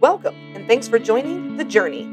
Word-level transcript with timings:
Welcome, 0.00 0.34
and 0.56 0.66
thanks 0.66 0.88
for 0.88 0.98
joining 0.98 1.58
The 1.58 1.64
Journey. 1.64 2.04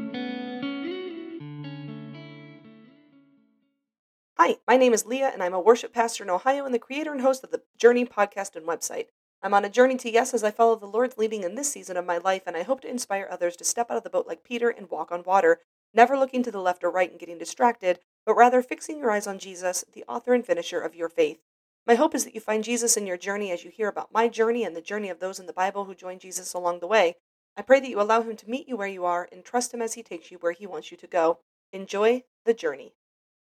Hi, 4.36 4.58
my 4.68 4.76
name 4.76 4.92
is 4.92 5.06
Leah, 5.06 5.30
and 5.32 5.42
I'm 5.42 5.54
a 5.54 5.60
worship 5.60 5.94
pastor 5.94 6.22
in 6.22 6.28
Ohio 6.28 6.66
and 6.66 6.74
the 6.74 6.78
creator 6.78 7.12
and 7.12 7.22
host 7.22 7.42
of 7.44 7.50
the 7.50 7.62
Journey 7.78 8.04
podcast 8.04 8.56
and 8.56 8.66
website. 8.66 9.06
I'm 9.42 9.54
on 9.54 9.64
a 9.64 9.70
journey 9.70 9.96
to 9.96 10.12
yes 10.12 10.34
as 10.34 10.44
I 10.44 10.50
follow 10.50 10.76
the 10.76 10.84
Lord's 10.84 11.16
leading 11.16 11.44
in 11.44 11.54
this 11.54 11.72
season 11.72 11.96
of 11.96 12.04
my 12.04 12.18
life, 12.18 12.42
and 12.46 12.58
I 12.58 12.62
hope 12.62 12.82
to 12.82 12.90
inspire 12.90 13.26
others 13.30 13.56
to 13.56 13.64
step 13.64 13.90
out 13.90 13.96
of 13.96 14.04
the 14.04 14.10
boat 14.10 14.26
like 14.26 14.44
Peter 14.44 14.68
and 14.68 14.90
walk 14.90 15.10
on 15.10 15.22
water, 15.22 15.60
never 15.94 16.18
looking 16.18 16.42
to 16.42 16.50
the 16.50 16.60
left 16.60 16.84
or 16.84 16.90
right 16.90 17.10
and 17.10 17.18
getting 17.18 17.38
distracted, 17.38 18.00
but 18.26 18.34
rather 18.34 18.60
fixing 18.60 18.98
your 18.98 19.10
eyes 19.10 19.26
on 19.26 19.38
Jesus, 19.38 19.86
the 19.94 20.04
author 20.06 20.34
and 20.34 20.44
finisher 20.44 20.78
of 20.78 20.94
your 20.94 21.08
faith. 21.08 21.38
My 21.86 21.94
hope 21.94 22.14
is 22.14 22.26
that 22.26 22.34
you 22.34 22.42
find 22.42 22.62
Jesus 22.62 22.98
in 22.98 23.06
your 23.06 23.16
journey 23.16 23.50
as 23.50 23.64
you 23.64 23.70
hear 23.70 23.88
about 23.88 24.12
my 24.12 24.28
journey 24.28 24.62
and 24.62 24.76
the 24.76 24.82
journey 24.82 25.08
of 25.08 25.20
those 25.20 25.40
in 25.40 25.46
the 25.46 25.54
Bible 25.54 25.86
who 25.86 25.94
joined 25.94 26.20
Jesus 26.20 26.52
along 26.52 26.80
the 26.80 26.86
way. 26.86 27.16
I 27.58 27.62
pray 27.62 27.80
that 27.80 27.90
you 27.90 28.00
allow 28.00 28.22
him 28.22 28.36
to 28.36 28.48
meet 28.48 28.68
you 28.68 28.76
where 28.76 28.86
you 28.86 29.04
are 29.04 29.28
and 29.32 29.44
trust 29.44 29.74
him 29.74 29.82
as 29.82 29.94
he 29.94 30.02
takes 30.04 30.30
you 30.30 30.38
where 30.38 30.52
he 30.52 30.64
wants 30.64 30.92
you 30.92 30.96
to 30.96 31.08
go. 31.08 31.40
Enjoy 31.72 32.22
the 32.44 32.54
journey. 32.54 32.94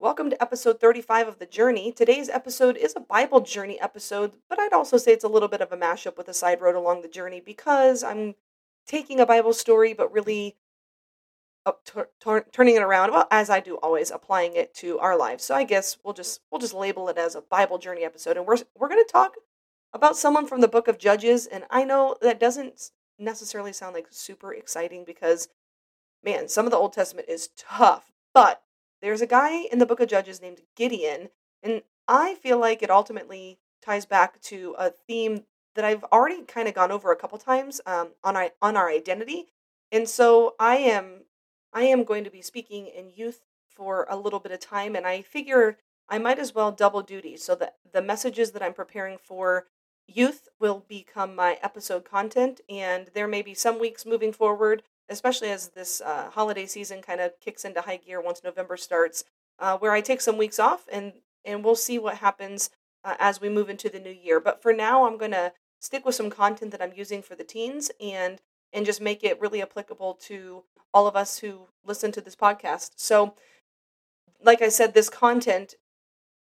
Welcome 0.01 0.29
to 0.29 0.41
episode 0.41 0.81
35 0.81 1.29
of 1.29 1.39
The 1.39 1.45
Journey. 1.45 1.93
Today's 1.93 2.27
episode 2.27 2.75
is 2.75 2.93
a 2.93 2.99
Bible 2.99 3.39
journey 3.39 3.79
episode, 3.79 4.33
but 4.49 4.59
I'd 4.59 4.73
also 4.73 4.97
say 4.97 5.13
it's 5.13 5.23
a 5.23 5.29
little 5.29 5.47
bit 5.47 5.61
of 5.61 5.71
a 5.71 5.77
mashup 5.77 6.17
with 6.17 6.27
a 6.27 6.33
side 6.33 6.59
road 6.59 6.75
along 6.75 7.03
the 7.03 7.07
journey 7.07 7.39
because 7.39 8.03
I'm 8.03 8.35
taking 8.85 9.21
a 9.21 9.25
Bible 9.25 9.53
story 9.53 9.93
but 9.93 10.11
really 10.11 10.57
up, 11.65 11.87
turning 12.51 12.75
it 12.75 12.83
around 12.83 13.11
well 13.11 13.29
as 13.31 13.49
I 13.49 13.61
do 13.61 13.75
always 13.75 14.11
applying 14.11 14.57
it 14.57 14.73
to 14.75 14.99
our 14.99 15.17
lives. 15.17 15.45
So 15.45 15.55
I 15.55 15.63
guess 15.63 15.97
we'll 16.03 16.15
just 16.15 16.41
we'll 16.51 16.59
just 16.59 16.73
label 16.73 17.07
it 17.07 17.17
as 17.17 17.33
a 17.33 17.41
Bible 17.41 17.77
journey 17.77 18.03
episode 18.03 18.35
and 18.35 18.45
we're 18.45 18.57
we're 18.77 18.89
going 18.89 19.01
to 19.01 19.09
talk 19.09 19.35
about 19.93 20.17
someone 20.17 20.47
from 20.47 20.59
the 20.59 20.67
book 20.67 20.89
of 20.89 20.97
Judges 20.97 21.47
and 21.47 21.63
I 21.69 21.85
know 21.85 22.17
that 22.21 22.41
doesn't 22.41 22.91
necessarily 23.21 23.73
sound 23.73 23.93
like 23.93 24.07
super 24.09 24.53
exciting 24.53 25.05
because, 25.05 25.47
man, 26.23 26.47
some 26.47 26.65
of 26.65 26.71
the 26.71 26.77
Old 26.77 26.93
Testament 26.93 27.29
is 27.29 27.49
tough. 27.57 28.11
But 28.33 28.61
there's 29.01 29.21
a 29.21 29.27
guy 29.27 29.63
in 29.71 29.79
the 29.79 29.85
book 29.85 29.99
of 29.99 30.09
Judges 30.09 30.41
named 30.41 30.61
Gideon, 30.75 31.29
and 31.63 31.83
I 32.07 32.35
feel 32.35 32.59
like 32.59 32.83
it 32.83 32.89
ultimately 32.89 33.59
ties 33.81 34.05
back 34.05 34.41
to 34.41 34.75
a 34.77 34.91
theme 34.91 35.43
that 35.75 35.85
I've 35.85 36.03
already 36.05 36.43
kind 36.43 36.67
of 36.67 36.73
gone 36.73 36.91
over 36.91 37.11
a 37.11 37.15
couple 37.15 37.37
times 37.37 37.81
um, 37.85 38.09
on 38.23 38.35
our 38.35 38.49
on 38.61 38.75
our 38.75 38.89
identity. 38.89 39.47
And 39.91 40.07
so 40.07 40.55
I 40.59 40.77
am 40.77 41.25
I 41.73 41.83
am 41.83 42.03
going 42.03 42.23
to 42.23 42.29
be 42.29 42.41
speaking 42.41 42.87
in 42.87 43.11
youth 43.13 43.41
for 43.69 44.05
a 44.09 44.17
little 44.17 44.39
bit 44.39 44.51
of 44.51 44.59
time, 44.59 44.95
and 44.95 45.07
I 45.07 45.21
figure 45.21 45.77
I 46.09 46.17
might 46.17 46.39
as 46.39 46.53
well 46.53 46.71
double 46.71 47.01
duty 47.01 47.37
so 47.37 47.55
that 47.55 47.75
the 47.91 48.01
messages 48.01 48.51
that 48.51 48.61
I'm 48.61 48.73
preparing 48.73 49.17
for 49.17 49.67
youth 50.07 50.47
will 50.59 50.85
become 50.87 51.35
my 51.35 51.57
episode 51.61 52.05
content, 52.05 52.61
and 52.69 53.09
there 53.13 53.27
may 53.27 53.41
be 53.41 53.53
some 53.53 53.79
weeks 53.79 54.05
moving 54.05 54.33
forward, 54.33 54.83
especially 55.09 55.49
as 55.49 55.69
this 55.69 56.01
uh, 56.01 56.29
holiday 56.31 56.65
season 56.65 57.01
kind 57.01 57.21
of 57.21 57.39
kicks 57.39 57.65
into 57.65 57.81
high 57.81 57.97
gear 57.97 58.21
once 58.21 58.41
November 58.43 58.77
starts, 58.77 59.23
uh, 59.59 59.77
where 59.77 59.91
I 59.91 60.01
take 60.01 60.21
some 60.21 60.37
weeks 60.37 60.59
off, 60.59 60.87
and 60.91 61.13
and 61.43 61.63
we'll 61.63 61.75
see 61.75 61.97
what 61.97 62.17
happens 62.17 62.69
uh, 63.03 63.15
as 63.19 63.41
we 63.41 63.49
move 63.49 63.69
into 63.69 63.89
the 63.89 63.99
new 63.99 64.11
year. 64.11 64.39
But 64.39 64.61
for 64.61 64.73
now, 64.73 65.07
I'm 65.07 65.17
going 65.17 65.31
to 65.31 65.53
stick 65.79 66.05
with 66.05 66.15
some 66.15 66.29
content 66.29 66.71
that 66.71 66.81
I'm 66.81 66.93
using 66.95 67.21
for 67.21 67.35
the 67.35 67.43
teens, 67.43 67.91
and 67.99 68.41
and 68.73 68.85
just 68.85 69.01
make 69.01 69.23
it 69.23 69.39
really 69.41 69.61
applicable 69.61 70.13
to 70.27 70.63
all 70.93 71.07
of 71.07 71.15
us 71.15 71.39
who 71.39 71.67
listen 71.85 72.11
to 72.11 72.21
this 72.21 72.35
podcast. 72.35 72.91
So, 72.95 73.35
like 74.43 74.61
I 74.61 74.69
said, 74.69 74.93
this 74.93 75.09
content 75.09 75.75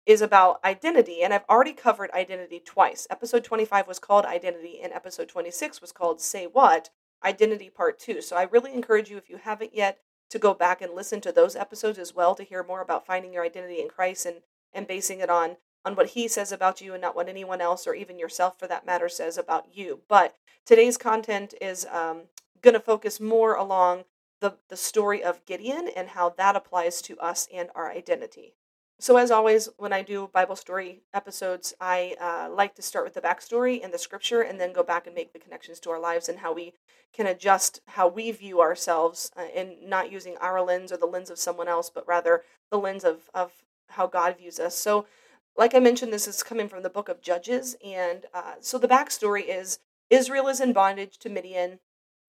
is 0.05 0.21
about 0.21 0.59
identity. 0.63 1.21
And 1.23 1.33
I've 1.33 1.45
already 1.49 1.73
covered 1.73 2.11
identity 2.11 2.61
twice. 2.63 3.07
Episode 3.09 3.43
25 3.43 3.87
was 3.87 3.99
called 3.99 4.25
Identity, 4.25 4.79
and 4.81 4.93
episode 4.93 5.27
26 5.27 5.81
was 5.81 5.91
called 5.91 6.21
Say 6.21 6.45
What? 6.45 6.91
Identity 7.23 7.69
Part 7.69 7.99
2. 7.99 8.21
So 8.21 8.35
I 8.35 8.43
really 8.43 8.73
encourage 8.73 9.09
you, 9.09 9.17
if 9.17 9.29
you 9.29 9.37
haven't 9.37 9.75
yet, 9.75 9.99
to 10.29 10.39
go 10.39 10.53
back 10.53 10.81
and 10.81 10.93
listen 10.93 11.21
to 11.21 11.31
those 11.31 11.55
episodes 11.55 11.97
as 11.97 12.13
well 12.13 12.35
to 12.35 12.43
hear 12.43 12.63
more 12.63 12.81
about 12.81 13.05
finding 13.05 13.33
your 13.33 13.43
identity 13.43 13.81
in 13.81 13.87
Christ 13.87 14.25
and, 14.25 14.37
and 14.73 14.87
basing 14.87 15.19
it 15.19 15.29
on, 15.29 15.57
on 15.83 15.95
what 15.95 16.09
He 16.09 16.27
says 16.27 16.51
about 16.51 16.81
you 16.81 16.93
and 16.93 17.01
not 17.01 17.15
what 17.15 17.29
anyone 17.29 17.61
else 17.61 17.87
or 17.87 17.95
even 17.95 18.19
yourself, 18.19 18.59
for 18.59 18.67
that 18.67 18.85
matter, 18.85 19.09
says 19.09 19.37
about 19.37 19.67
you. 19.73 20.01
But 20.07 20.35
today's 20.65 20.97
content 20.97 21.55
is 21.59 21.85
um, 21.91 22.23
going 22.61 22.73
to 22.75 22.79
focus 22.79 23.19
more 23.19 23.55
along 23.55 24.03
the, 24.41 24.57
the 24.69 24.77
story 24.77 25.23
of 25.23 25.45
Gideon 25.45 25.89
and 25.95 26.09
how 26.09 26.29
that 26.29 26.55
applies 26.55 27.01
to 27.03 27.17
us 27.19 27.47
and 27.51 27.69
our 27.73 27.91
identity. 27.91 28.53
So, 28.97 29.17
as 29.17 29.29
always, 29.29 29.67
when 29.77 29.91
I 29.91 30.01
do 30.01 30.29
Bible 30.31 30.55
story 30.55 31.01
episodes, 31.13 31.73
I 31.81 32.15
uh, 32.19 32.49
like 32.49 32.75
to 32.75 32.81
start 32.81 33.03
with 33.03 33.13
the 33.13 33.21
backstory 33.21 33.83
and 33.83 33.93
the 33.93 33.99
scripture 33.99 34.41
and 34.41 34.59
then 34.59 34.71
go 34.71 34.83
back 34.83 35.05
and 35.05 35.13
make 35.13 35.33
the 35.33 35.39
connections 35.39 35.81
to 35.81 35.89
our 35.89 35.99
lives 35.99 36.29
and 36.29 36.39
how 36.39 36.53
we 36.53 36.73
can 37.13 37.27
adjust 37.27 37.81
how 37.87 38.07
we 38.07 38.31
view 38.31 38.61
ourselves 38.61 39.31
uh, 39.35 39.45
not 39.83 40.11
using 40.11 40.37
our 40.37 40.61
lens 40.61 40.93
or 40.93 40.97
the 40.97 41.05
lens 41.05 41.29
of 41.29 41.37
someone 41.37 41.67
else, 41.67 41.89
but 41.89 42.07
rather 42.07 42.43
the 42.71 42.77
lens 42.77 43.03
of, 43.03 43.29
of 43.33 43.51
how 43.89 44.07
God 44.07 44.37
views 44.37 44.59
us. 44.59 44.77
So, 44.77 45.05
like 45.57 45.75
I 45.75 45.79
mentioned, 45.79 46.13
this 46.13 46.27
is 46.27 46.41
coming 46.41 46.69
from 46.69 46.83
the 46.83 46.89
book 46.89 47.09
of 47.09 47.21
Judges. 47.21 47.75
And 47.85 48.25
uh, 48.33 48.55
so 48.61 48.77
the 48.77 48.87
backstory 48.87 49.43
is 49.47 49.79
Israel 50.09 50.47
is 50.47 50.61
in 50.61 50.71
bondage 50.71 51.17
to 51.19 51.29
Midian. 51.29 51.79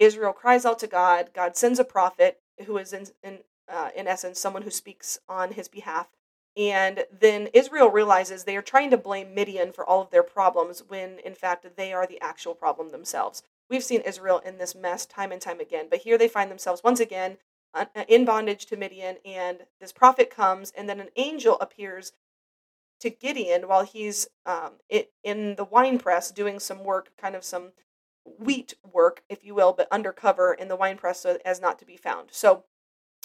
Israel 0.00 0.32
cries 0.32 0.64
out 0.64 0.80
to 0.80 0.86
God. 0.88 1.30
God 1.32 1.56
sends 1.56 1.78
a 1.78 1.84
prophet 1.84 2.40
who 2.66 2.76
is, 2.76 2.92
in, 2.92 3.06
in, 3.22 3.38
uh, 3.72 3.90
in 3.96 4.08
essence, 4.08 4.40
someone 4.40 4.62
who 4.62 4.70
speaks 4.70 5.18
on 5.28 5.52
his 5.52 5.68
behalf 5.68 6.08
and 6.56 7.04
then 7.10 7.48
Israel 7.52 7.90
realizes 7.90 8.44
they 8.44 8.56
are 8.56 8.62
trying 8.62 8.90
to 8.90 8.96
blame 8.96 9.34
Midian 9.34 9.72
for 9.72 9.84
all 9.84 10.00
of 10.00 10.10
their 10.10 10.22
problems 10.22 10.82
when, 10.86 11.18
in 11.18 11.34
fact, 11.34 11.66
they 11.76 11.92
are 11.92 12.06
the 12.06 12.20
actual 12.20 12.54
problem 12.54 12.90
themselves. 12.90 13.42
We've 13.68 13.84
seen 13.84 14.00
Israel 14.00 14.38
in 14.38 14.58
this 14.58 14.74
mess 14.74 15.04
time 15.04 15.32
and 15.32 15.40
time 15.40 15.60
again, 15.60 15.86
but 15.90 16.00
here 16.00 16.16
they 16.16 16.28
find 16.28 16.50
themselves 16.50 16.82
once 16.82 17.00
again 17.00 17.36
uh, 17.74 17.86
uh, 17.94 18.04
in 18.08 18.24
bondage 18.24 18.64
to 18.66 18.76
Midian, 18.76 19.16
and 19.24 19.66
this 19.80 19.92
prophet 19.92 20.30
comes, 20.30 20.70
and 20.70 20.88
then 20.88 21.00
an 21.00 21.10
angel 21.16 21.58
appears 21.60 22.12
to 23.00 23.10
Gideon 23.10 23.68
while 23.68 23.84
he's 23.84 24.28
um, 24.46 24.72
in 25.22 25.56
the 25.56 25.64
wine 25.64 25.98
press 25.98 26.30
doing 26.30 26.58
some 26.58 26.84
work, 26.84 27.10
kind 27.20 27.34
of 27.34 27.44
some 27.44 27.72
wheat 28.24 28.74
work, 28.90 29.22
if 29.28 29.44
you 29.44 29.54
will, 29.54 29.72
but 29.72 29.88
undercover 29.92 30.54
in 30.54 30.68
the 30.68 30.76
wine 30.76 30.96
press 30.96 31.20
so 31.20 31.38
as 31.44 31.60
not 31.60 31.78
to 31.78 31.84
be 31.84 31.96
found. 31.96 32.30
So 32.32 32.64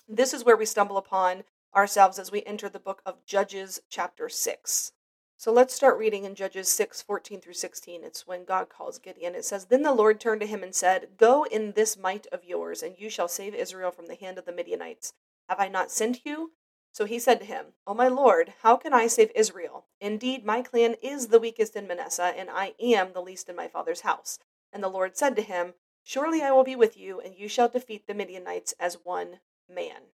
this 0.07 0.33
is 0.33 0.43
where 0.43 0.57
we 0.57 0.65
stumble 0.65 0.97
upon 0.97 1.43
ourselves 1.75 2.19
as 2.19 2.31
we 2.31 2.43
enter 2.43 2.69
the 2.69 2.79
book 2.79 3.01
of 3.05 3.25
Judges, 3.25 3.81
chapter 3.89 4.29
6. 4.29 4.91
So 5.37 5.51
let's 5.51 5.73
start 5.73 5.97
reading 5.97 6.23
in 6.23 6.35
Judges 6.35 6.69
6 6.69 7.01
14 7.01 7.41
through 7.41 7.53
16. 7.53 8.03
It's 8.03 8.27
when 8.27 8.45
God 8.45 8.69
calls 8.69 8.99
Gideon. 8.99 9.33
It 9.33 9.43
says, 9.43 9.65
Then 9.65 9.81
the 9.81 9.91
Lord 9.91 10.19
turned 10.19 10.41
to 10.41 10.47
him 10.47 10.61
and 10.61 10.75
said, 10.75 11.17
Go 11.17 11.45
in 11.45 11.71
this 11.71 11.97
might 11.97 12.27
of 12.27 12.43
yours, 12.43 12.83
and 12.83 12.95
you 12.97 13.09
shall 13.09 13.27
save 13.27 13.55
Israel 13.55 13.89
from 13.89 14.05
the 14.05 14.15
hand 14.15 14.37
of 14.37 14.45
the 14.45 14.51
Midianites. 14.51 15.13
Have 15.49 15.59
I 15.59 15.67
not 15.67 15.89
sent 15.89 16.25
you? 16.25 16.51
So 16.91 17.05
he 17.05 17.19
said 17.19 17.39
to 17.39 17.45
him, 17.45 17.73
O 17.87 17.93
my 17.93 18.07
Lord, 18.07 18.53
how 18.61 18.75
can 18.75 18.93
I 18.93 19.07
save 19.07 19.31
Israel? 19.33 19.85
Indeed, 19.99 20.45
my 20.45 20.61
clan 20.61 20.95
is 21.01 21.29
the 21.29 21.39
weakest 21.39 21.75
in 21.75 21.87
Manasseh, 21.87 22.33
and 22.37 22.49
I 22.51 22.75
am 22.79 23.13
the 23.13 23.21
least 23.21 23.49
in 23.49 23.55
my 23.55 23.67
father's 23.67 24.01
house. 24.01 24.37
And 24.71 24.83
the 24.83 24.89
Lord 24.89 25.17
said 25.17 25.35
to 25.37 25.41
him, 25.41 25.73
Surely 26.03 26.41
I 26.41 26.51
will 26.51 26.63
be 26.63 26.75
with 26.75 26.97
you, 26.97 27.19
and 27.19 27.35
you 27.35 27.47
shall 27.47 27.69
defeat 27.69 28.07
the 28.07 28.13
Midianites 28.13 28.73
as 28.79 28.97
one 29.03 29.39
man. 29.69 30.11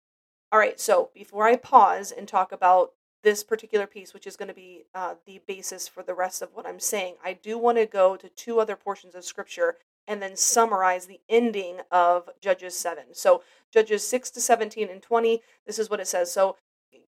All 0.53 0.59
right, 0.59 0.79
so 0.79 1.09
before 1.15 1.47
I 1.47 1.57
pause 1.57 2.13
and 2.13 2.29
talk 2.29 2.53
about 2.53 2.93
this 3.23 3.43
particular 3.43 3.87
piece, 3.87 4.13
which 4.13 4.27
is 4.27 4.37
going 4.37 4.49
to 4.49 4.55
be 4.55 4.85
uh, 4.95 5.15
the 5.25 5.41
basis 5.47 5.89
for 5.89 6.03
the 6.03 6.13
rest 6.13 6.43
of 6.43 6.51
what 6.53 6.67
I'm 6.67 6.79
saying, 6.79 7.15
I 7.25 7.33
do 7.33 7.57
want 7.57 7.79
to 7.79 7.87
go 7.87 8.17
to 8.17 8.29
two 8.29 8.61
other 8.61 8.77
portions 8.77 9.15
of 9.15 9.25
scripture 9.25 9.77
and 10.07 10.21
then 10.21 10.37
summarize 10.37 11.07
the 11.07 11.21
ending 11.27 11.79
of 11.91 12.29
Judges 12.39 12.79
7. 12.79 13.15
So, 13.15 13.43
Judges 13.73 14.07
6 14.07 14.31
to 14.33 14.43
17 14.43 14.91
and 14.91 15.01
20, 15.01 15.41
this 15.65 15.79
is 15.79 15.89
what 15.89 16.01
it 16.01 16.09
says. 16.09 16.31
So, 16.31 16.57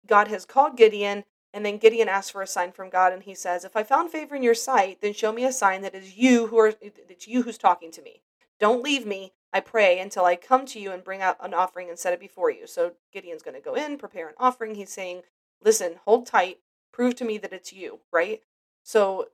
God 0.05 0.27
has 0.27 0.43
called 0.43 0.75
Gideon, 0.75 1.23
and 1.53 1.65
then 1.65 1.77
Gideon 1.77 2.09
asks 2.09 2.31
for 2.31 2.41
a 2.41 2.47
sign 2.47 2.73
from 2.73 2.89
God, 2.89 3.13
and 3.13 3.23
he 3.23 3.35
says, 3.35 3.63
If 3.63 3.77
I 3.77 3.83
found 3.83 4.11
favor 4.11 4.35
in 4.35 4.43
your 4.43 4.55
sight, 4.55 4.99
then 4.99 5.13
show 5.13 5.31
me 5.31 5.45
a 5.45 5.53
sign 5.53 5.81
that 5.83 5.95
is 5.95 6.17
you 6.17 6.47
who 6.47 6.57
are 6.57 6.73
it's 6.81 7.27
you 7.27 7.43
who's 7.43 7.57
talking 7.57 7.91
to 7.91 8.01
me. 8.01 8.21
Don't 8.59 8.83
leave 8.83 9.05
me, 9.05 9.33
I 9.53 9.59
pray, 9.59 9.99
until 9.99 10.25
I 10.25 10.35
come 10.35 10.65
to 10.67 10.79
you 10.79 10.91
and 10.91 11.03
bring 11.03 11.21
out 11.21 11.37
an 11.41 11.53
offering 11.53 11.89
and 11.89 11.97
set 11.97 12.13
it 12.13 12.19
before 12.19 12.51
you. 12.51 12.67
So 12.67 12.93
Gideon's 13.13 13.43
going 13.43 13.55
to 13.55 13.61
go 13.61 13.75
in, 13.75 13.97
prepare 13.97 14.27
an 14.27 14.35
offering. 14.37 14.75
He's 14.75 14.91
saying, 14.91 15.23
Listen, 15.61 15.95
hold 16.05 16.25
tight, 16.25 16.59
prove 16.91 17.15
to 17.15 17.25
me 17.25 17.37
that 17.37 17.53
it's 17.53 17.73
you, 17.73 17.99
right? 18.11 18.41
So 18.83 19.27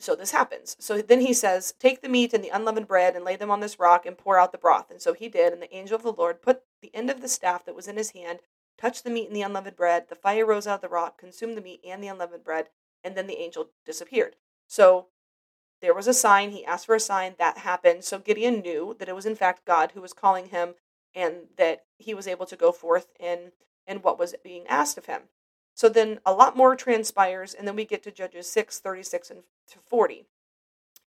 so 0.00 0.14
this 0.14 0.30
happens. 0.30 0.76
So 0.78 1.02
then 1.02 1.20
he 1.20 1.32
says, 1.32 1.74
Take 1.78 2.02
the 2.02 2.08
meat 2.08 2.32
and 2.32 2.42
the 2.44 2.50
unleavened 2.50 2.86
bread 2.86 3.16
and 3.16 3.24
lay 3.24 3.36
them 3.36 3.50
on 3.50 3.60
this 3.60 3.80
rock 3.80 4.06
and 4.06 4.16
pour 4.16 4.38
out 4.38 4.52
the 4.52 4.58
broth. 4.58 4.90
And 4.90 5.02
so 5.02 5.12
he 5.12 5.28
did, 5.28 5.52
and 5.52 5.60
the 5.60 5.74
angel 5.74 5.96
of 5.96 6.02
the 6.02 6.12
Lord 6.12 6.40
put 6.40 6.62
the 6.80 6.94
end 6.94 7.10
of 7.10 7.20
the 7.20 7.28
staff 7.28 7.64
that 7.64 7.74
was 7.74 7.88
in 7.88 7.96
his 7.96 8.10
hand, 8.10 8.40
touched 8.80 9.02
the 9.02 9.10
meat 9.10 9.26
and 9.26 9.34
the 9.34 9.42
unleavened 9.42 9.76
bread. 9.76 10.08
The 10.08 10.14
fire 10.14 10.46
rose 10.46 10.66
out 10.66 10.76
of 10.76 10.80
the 10.82 10.88
rock, 10.88 11.18
consumed 11.18 11.56
the 11.56 11.62
meat 11.62 11.80
and 11.84 12.02
the 12.02 12.08
unleavened 12.08 12.44
bread, 12.44 12.68
and 13.02 13.16
then 13.16 13.26
the 13.26 13.40
angel 13.40 13.70
disappeared. 13.84 14.36
So 14.68 15.06
there 15.80 15.94
was 15.94 16.08
a 16.08 16.14
sign. 16.14 16.50
He 16.50 16.64
asked 16.64 16.86
for 16.86 16.94
a 16.94 17.00
sign. 17.00 17.34
That 17.38 17.58
happened. 17.58 18.04
So 18.04 18.18
Gideon 18.18 18.60
knew 18.60 18.96
that 18.98 19.08
it 19.08 19.14
was 19.14 19.26
in 19.26 19.36
fact 19.36 19.64
God 19.64 19.92
who 19.92 20.00
was 20.00 20.12
calling 20.12 20.48
him 20.48 20.74
and 21.14 21.48
that 21.56 21.84
he 21.98 22.14
was 22.14 22.26
able 22.26 22.46
to 22.46 22.56
go 22.56 22.72
forth 22.72 23.08
in, 23.18 23.52
in 23.86 23.98
what 23.98 24.18
was 24.18 24.34
being 24.42 24.66
asked 24.66 24.98
of 24.98 25.06
him. 25.06 25.22
So 25.74 25.88
then 25.88 26.18
a 26.26 26.32
lot 26.32 26.56
more 26.56 26.74
transpires, 26.74 27.54
and 27.54 27.66
then 27.66 27.76
we 27.76 27.84
get 27.84 28.02
to 28.02 28.10
Judges 28.10 28.50
6 28.50 28.80
36 28.80 29.30
and 29.30 29.42
to 29.68 29.78
40. 29.78 30.26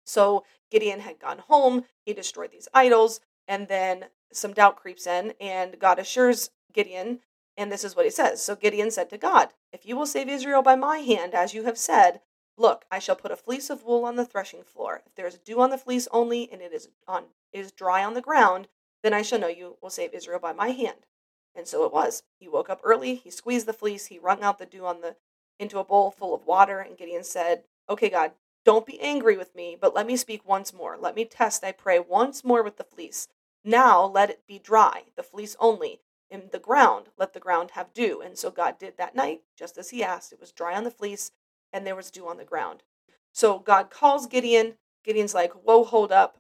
So 0.06 0.46
Gideon 0.70 1.02
had 1.02 1.20
gone 1.20 1.40
home. 1.40 1.84
He 2.06 2.14
destroyed 2.14 2.52
these 2.52 2.70
idols. 2.74 3.20
And 3.48 3.68
then 3.68 4.06
some 4.32 4.54
doubt 4.54 4.78
creeps 4.78 5.06
in, 5.06 5.34
and 5.42 5.78
God 5.78 6.00
assures 6.00 6.52
Gideon, 6.74 7.20
and 7.58 7.72
this 7.72 7.84
is 7.84 7.96
what 7.96 8.06
he 8.06 8.12
says. 8.12 8.42
So 8.42 8.56
Gideon 8.56 8.92
said 8.92 9.10
to 9.10 9.18
God, 9.18 9.50
If 9.74 9.86
you 9.86 9.98
will 9.98 10.06
save 10.06 10.30
Israel 10.30 10.62
by 10.62 10.76
my 10.76 11.00
hand, 11.00 11.34
as 11.34 11.54
you 11.54 11.64
have 11.66 11.78
said, 11.78 12.22
look, 12.62 12.86
I 12.92 13.00
shall 13.00 13.16
put 13.16 13.32
a 13.32 13.36
fleece 13.36 13.70
of 13.70 13.84
wool 13.84 14.06
on 14.06 14.16
the 14.16 14.26
threshing 14.26 14.64
floor. 14.64 15.02
If 15.06 15.16
there 15.16 15.28
is 15.28 15.38
dew 15.38 15.60
on 15.60 15.72
the 15.72 15.78
fleece 15.78 16.08
only, 16.12 16.50
and 16.52 16.62
it 16.62 16.72
is 16.72 16.90
on 17.08 17.26
is 17.52 17.72
dry 17.72 18.04
on 18.04 18.14
the 18.14 18.22
ground, 18.22 18.68
then 19.04 19.14
I 19.14 19.24
shall 19.24 19.40
know 19.40 19.48
you 19.48 19.78
will 19.82 19.90
save 19.90 20.14
Israel 20.14 20.40
by 20.40 20.54
my 20.54 20.70
hand. 20.70 21.06
And 21.54 21.68
so 21.68 21.84
it 21.86 21.92
was. 21.92 22.24
He 22.40 22.48
woke 22.48 22.70
up 22.70 22.80
early, 22.84 23.16
he 23.16 23.30
squeezed 23.30 23.66
the 23.66 23.74
fleece, 23.74 24.06
he 24.06 24.20
wrung 24.20 24.42
out 24.42 24.58
the 24.58 24.66
dew 24.66 24.86
on 24.86 25.02
the 25.02 25.16
into 25.60 25.80
a 25.80 25.84
bowl 25.84 26.12
full 26.12 26.34
of 26.34 26.46
water, 26.46 26.80
and 26.80 26.98
Gideon 26.98 27.24
said, 27.24 27.64
Okay, 27.90 28.10
God, 28.10 28.32
don't 28.64 28.86
be 28.86 29.00
angry 29.02 29.38
with 29.38 29.56
me, 29.56 29.78
but 29.80 29.94
let 29.94 30.08
me 30.08 30.16
speak 30.16 30.48
once 30.48 30.74
more. 30.74 30.98
Let 31.00 31.16
me 31.16 31.26
test, 31.26 31.64
I 31.64 31.72
pray, 31.72 32.00
once 32.00 32.44
more 32.44 32.64
with 32.64 32.78
the 32.78 32.84
fleece. 32.84 33.28
Now 33.64 34.06
let 34.06 34.30
it 34.30 34.48
be 34.48 34.60
dry, 34.60 35.04
the 35.16 35.24
fleece 35.24 35.56
only. 35.60 36.00
In 36.30 36.50
the 36.52 36.60
ground, 36.60 37.08
let 37.18 37.34
the 37.34 37.40
ground 37.40 37.72
have 37.72 37.94
dew. 37.94 38.22
And 38.22 38.38
so 38.38 38.50
God 38.50 38.80
did 38.80 38.98
that 38.98 39.16
night, 39.16 39.42
just 39.58 39.78
as 39.78 39.90
he 39.90 40.04
asked. 40.04 40.32
It 40.32 40.40
was 40.40 40.52
dry 40.52 40.76
on 40.76 40.86
the 40.86 40.92
fleece, 40.92 41.32
and 41.74 41.86
there 41.86 41.96
was 41.96 42.12
dew 42.12 42.28
on 42.28 42.38
the 42.38 42.44
ground. 42.46 42.84
So 43.32 43.60
God 43.60 43.90
calls 43.90 44.28
Gideon. 44.28 44.76
Gideon's 45.04 45.34
like, 45.34 45.54
Whoa, 45.54 45.84
hold 45.84 46.12
up. 46.12 46.38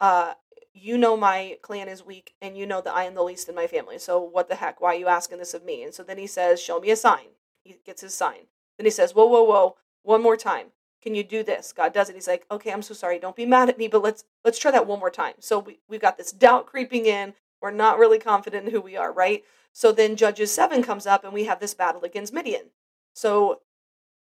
Uh, 0.00 0.34
you 0.80 0.96
know 0.96 1.16
my 1.16 1.58
clan 1.62 1.88
is 1.88 2.04
weak 2.04 2.34
and 2.40 2.56
you 2.56 2.66
know 2.66 2.80
that 2.80 2.94
I 2.94 3.04
am 3.04 3.14
the 3.14 3.22
least 3.22 3.48
in 3.48 3.54
my 3.54 3.66
family. 3.66 3.98
So 3.98 4.20
what 4.20 4.48
the 4.48 4.56
heck? 4.56 4.80
Why 4.80 4.94
are 4.94 4.98
you 4.98 5.08
asking 5.08 5.38
this 5.38 5.54
of 5.54 5.64
me? 5.64 5.82
And 5.82 5.92
so 5.92 6.02
then 6.02 6.18
he 6.18 6.26
says, 6.26 6.62
Show 6.62 6.80
me 6.80 6.90
a 6.90 6.96
sign. 6.96 7.26
He 7.64 7.76
gets 7.84 8.02
his 8.02 8.14
sign. 8.14 8.46
Then 8.76 8.84
he 8.84 8.90
says, 8.90 9.14
Whoa, 9.14 9.26
whoa, 9.26 9.42
whoa, 9.42 9.76
one 10.02 10.22
more 10.22 10.36
time. 10.36 10.68
Can 11.02 11.14
you 11.14 11.22
do 11.22 11.42
this? 11.42 11.72
God 11.72 11.92
does 11.92 12.08
it. 12.10 12.14
He's 12.14 12.28
like, 12.28 12.46
Okay, 12.50 12.72
I'm 12.72 12.82
so 12.82 12.94
sorry. 12.94 13.18
Don't 13.18 13.36
be 13.36 13.46
mad 13.46 13.68
at 13.68 13.78
me, 13.78 13.88
but 13.88 14.02
let's 14.02 14.24
let's 14.44 14.58
try 14.58 14.70
that 14.70 14.86
one 14.86 15.00
more 15.00 15.10
time. 15.10 15.34
So 15.40 15.58
we, 15.58 15.80
we've 15.88 16.00
got 16.00 16.16
this 16.16 16.32
doubt 16.32 16.66
creeping 16.66 17.06
in. 17.06 17.34
We're 17.60 17.70
not 17.72 17.98
really 17.98 18.18
confident 18.18 18.66
in 18.66 18.72
who 18.72 18.80
we 18.80 18.96
are, 18.96 19.12
right? 19.12 19.42
So 19.72 19.92
then 19.92 20.16
Judges 20.16 20.52
7 20.52 20.82
comes 20.82 21.06
up 21.06 21.24
and 21.24 21.32
we 21.32 21.44
have 21.44 21.60
this 21.60 21.74
battle 21.74 22.02
against 22.02 22.32
Midian. 22.32 22.70
So 23.14 23.60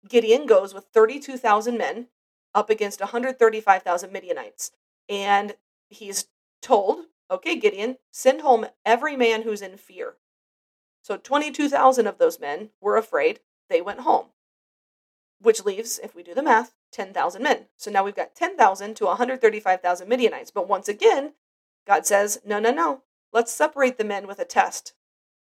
Gideon 0.08 0.46
goes 0.46 0.74
with 0.74 0.86
32,000 0.94 1.78
men 1.78 2.08
up 2.54 2.70
against 2.70 3.00
135,000 3.00 4.12
Midianites. 4.12 4.72
And 5.08 5.56
he's 5.90 6.28
told, 6.62 7.06
okay, 7.30 7.56
Gideon, 7.56 7.98
send 8.12 8.42
home 8.42 8.66
every 8.86 9.16
man 9.16 9.44
who's 9.44 9.62
in 9.62 9.78
fear. 9.78 10.16
So 11.02 11.18
22,000 11.18 12.08
of 12.08 12.18
those 12.18 12.40
men 12.40 12.70
were 12.80 12.98
afraid. 12.98 13.40
They 13.70 13.82
went 13.82 14.02
home, 14.02 14.28
which 15.42 15.66
leaves, 15.66 16.00
if 16.04 16.16
we 16.16 16.24
do 16.24 16.34
the 16.34 16.44
math, 16.44 16.74
10,000 16.92 17.42
men. 17.42 17.68
So 17.78 17.90
now 17.90 18.04
we've 18.04 18.16
got 18.16 18.36
10,000 18.36 18.96
to 18.96 19.06
135,000 19.06 20.08
Midianites. 20.08 20.52
But 20.52 20.68
once 20.68 20.88
again, 20.88 21.34
God 21.88 22.06
says, 22.06 22.42
no, 22.46 22.60
no, 22.60 22.72
no. 22.72 23.04
Let's 23.34 23.52
separate 23.52 23.98
the 23.98 24.04
men 24.04 24.28
with 24.28 24.40
a 24.40 24.46
test. 24.46 24.94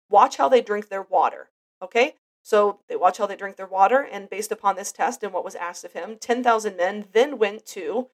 Watch 0.10 0.38
how 0.38 0.50
they 0.50 0.62
drink 0.62 0.88
their 0.88 1.02
water. 1.02 1.50
Okay? 1.82 2.16
So 2.44 2.80
they 2.88 2.96
watch 2.96 3.18
how 3.18 3.28
they 3.28 3.36
drink 3.36 3.56
their 3.58 3.68
water, 3.68 4.02
and 4.02 4.30
based 4.30 4.52
upon 4.52 4.76
this 4.76 4.92
test 4.92 5.24
and 5.24 5.32
what 5.32 5.46
was 5.46 5.56
asked 5.56 5.84
of 5.84 5.94
him, 5.94 6.18
10,000 6.20 6.76
men 6.76 7.06
then 7.12 7.38
went 7.38 7.66
to 7.68 8.08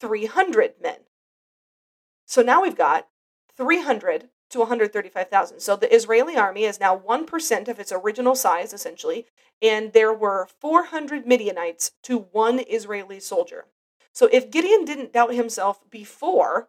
300 0.00 0.74
men. 0.80 0.98
So 2.26 2.42
now 2.42 2.62
we've 2.62 2.76
got 2.76 3.08
300 3.56 4.28
to 4.50 4.58
135,000. 4.60 5.60
So 5.60 5.76
the 5.76 5.94
Israeli 5.94 6.36
army 6.36 6.64
is 6.64 6.80
now 6.80 6.96
1% 6.96 7.68
of 7.68 7.78
its 7.78 7.92
original 7.92 8.34
size, 8.34 8.72
essentially, 8.72 9.26
and 9.60 9.92
there 9.92 10.12
were 10.12 10.48
400 10.60 11.26
Midianites 11.26 11.92
to 12.04 12.18
one 12.18 12.60
Israeli 12.60 13.20
soldier. 13.20 13.66
So 14.12 14.28
if 14.32 14.50
Gideon 14.50 14.84
didn't 14.84 15.12
doubt 15.12 15.34
himself 15.34 15.88
before, 15.90 16.68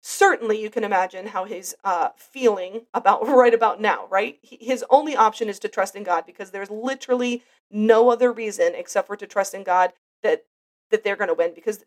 certainly 0.00 0.60
you 0.60 0.70
can 0.70 0.84
imagine 0.84 1.26
how 1.28 1.44
he's 1.44 1.74
uh, 1.84 2.08
feeling 2.16 2.86
about 2.94 3.26
right 3.28 3.54
about 3.54 3.80
now, 3.80 4.06
right? 4.08 4.38
His 4.42 4.84
only 4.90 5.16
option 5.16 5.48
is 5.48 5.58
to 5.60 5.68
trust 5.68 5.94
in 5.96 6.02
God 6.02 6.24
because 6.26 6.50
there's 6.50 6.70
literally 6.70 7.42
no 7.70 8.10
other 8.10 8.32
reason 8.32 8.72
except 8.74 9.06
for 9.06 9.16
to 9.16 9.26
trust 9.26 9.54
in 9.54 9.62
God 9.62 9.92
that 10.22 10.44
that 10.90 11.04
they're 11.04 11.16
going 11.16 11.28
to 11.28 11.34
win 11.34 11.52
because 11.54 11.84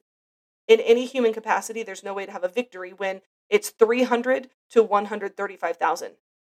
in 0.68 0.80
any 0.80 1.06
human 1.06 1.34
capacity, 1.34 1.84
there's 1.84 2.04
no 2.04 2.14
way 2.14 2.26
to 2.26 2.32
have 2.32 2.44
a 2.44 2.50
victory 2.50 2.92
when 2.92 3.22
it's 3.50 3.70
300 3.70 4.50
to 4.72 4.82
135,000. 4.82 6.12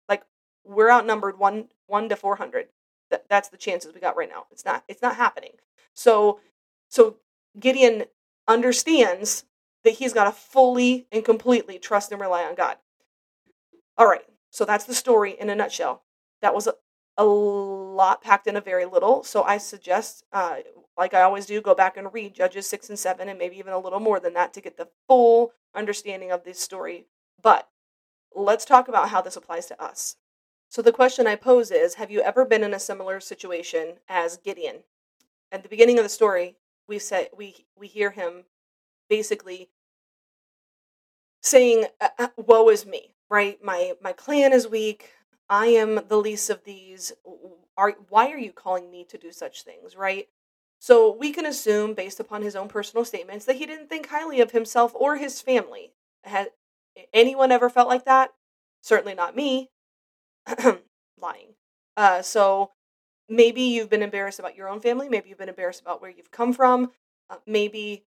Like 0.08 0.24
we're 0.64 0.90
outnumbered 0.90 1.38
one 1.38 1.68
one 1.86 2.08
to 2.08 2.16
400. 2.16 2.68
That, 3.10 3.28
that's 3.28 3.48
the 3.48 3.56
chances 3.56 3.92
we 3.92 4.00
got 4.00 4.16
right 4.16 4.28
now. 4.28 4.46
It's 4.50 4.64
not 4.64 4.84
it's 4.88 5.02
not 5.02 5.16
happening. 5.16 5.52
So 5.94 6.40
so 6.88 7.16
Gideon 7.58 8.04
understands 8.48 9.44
that 9.84 9.94
he's 9.94 10.12
got 10.12 10.24
to 10.24 10.32
fully 10.32 11.06
and 11.10 11.24
completely 11.24 11.78
trust 11.78 12.12
and 12.12 12.20
rely 12.20 12.44
on 12.44 12.54
God. 12.54 12.76
All 13.96 14.06
right. 14.06 14.24
So 14.50 14.64
that's 14.64 14.84
the 14.84 14.94
story 14.94 15.36
in 15.38 15.50
a 15.50 15.54
nutshell. 15.54 16.02
That 16.42 16.54
was 16.54 16.66
a, 16.66 16.74
a 17.16 17.24
lot 17.24 18.22
packed 18.22 18.46
in 18.46 18.56
a 18.56 18.60
very 18.60 18.84
little. 18.84 19.22
So 19.22 19.42
I 19.42 19.58
suggest, 19.58 20.24
uh, 20.32 20.56
like 20.96 21.14
I 21.14 21.22
always 21.22 21.46
do, 21.46 21.60
go 21.60 21.74
back 21.74 21.96
and 21.96 22.12
read 22.12 22.34
Judges 22.34 22.68
6 22.68 22.90
and 22.90 22.98
7, 22.98 23.28
and 23.28 23.38
maybe 23.38 23.58
even 23.58 23.72
a 23.72 23.78
little 23.78 24.00
more 24.00 24.20
than 24.20 24.34
that 24.34 24.52
to 24.54 24.60
get 24.60 24.76
the 24.76 24.88
full 25.06 25.52
understanding 25.74 26.30
of 26.32 26.44
this 26.44 26.58
story. 26.58 27.06
But 27.40 27.68
let's 28.34 28.64
talk 28.64 28.88
about 28.88 29.10
how 29.10 29.20
this 29.20 29.36
applies 29.36 29.66
to 29.66 29.82
us. 29.82 30.16
So 30.68 30.82
the 30.82 30.92
question 30.92 31.26
I 31.26 31.34
pose 31.36 31.70
is 31.70 31.94
Have 31.94 32.10
you 32.10 32.20
ever 32.20 32.44
been 32.44 32.62
in 32.62 32.74
a 32.74 32.80
similar 32.80 33.20
situation 33.20 33.94
as 34.08 34.36
Gideon? 34.36 34.84
At 35.50 35.62
the 35.62 35.68
beginning 35.68 35.98
of 35.98 36.04
the 36.04 36.08
story, 36.08 36.56
we 36.86 36.98
say 36.98 37.28
we 37.36 37.66
we 37.76 37.88
hear 37.88 38.10
him 38.10 38.44
basically 39.10 39.68
saying, 41.42 41.86
uh, 42.00 42.08
uh, 42.18 42.28
"Woe 42.36 42.70
is 42.70 42.86
me!" 42.86 43.14
Right? 43.28 43.62
My 43.62 43.94
my 44.00 44.12
clan 44.14 44.54
is 44.54 44.66
weak. 44.66 45.10
I 45.50 45.66
am 45.66 46.00
the 46.08 46.16
least 46.16 46.48
of 46.48 46.64
these. 46.64 47.12
Are, 47.76 47.96
why 48.08 48.30
are 48.30 48.38
you 48.38 48.52
calling 48.52 48.90
me 48.90 49.04
to 49.06 49.18
do 49.18 49.32
such 49.32 49.62
things, 49.62 49.96
right? 49.96 50.28
So 50.80 51.14
we 51.14 51.32
can 51.32 51.44
assume, 51.46 51.94
based 51.94 52.20
upon 52.20 52.42
his 52.42 52.56
own 52.56 52.68
personal 52.68 53.04
statements, 53.04 53.44
that 53.46 53.56
he 53.56 53.66
didn't 53.66 53.88
think 53.88 54.08
highly 54.08 54.40
of 54.40 54.52
himself 54.52 54.92
or 54.94 55.16
his 55.16 55.42
family. 55.42 55.92
Had 56.24 56.50
anyone 57.12 57.52
ever 57.52 57.68
felt 57.68 57.88
like 57.88 58.04
that? 58.06 58.32
Certainly 58.82 59.14
not 59.14 59.36
me. 59.36 59.70
Lying. 61.20 61.54
Uh, 61.96 62.22
so 62.22 62.72
maybe 63.28 63.62
you've 63.62 63.90
been 63.90 64.02
embarrassed 64.02 64.38
about 64.38 64.56
your 64.56 64.68
own 64.68 64.80
family. 64.80 65.08
Maybe 65.08 65.28
you've 65.28 65.38
been 65.38 65.48
embarrassed 65.48 65.82
about 65.82 66.00
where 66.00 66.10
you've 66.10 66.30
come 66.30 66.52
from. 66.52 66.92
Uh, 67.28 67.36
maybe 67.46 68.04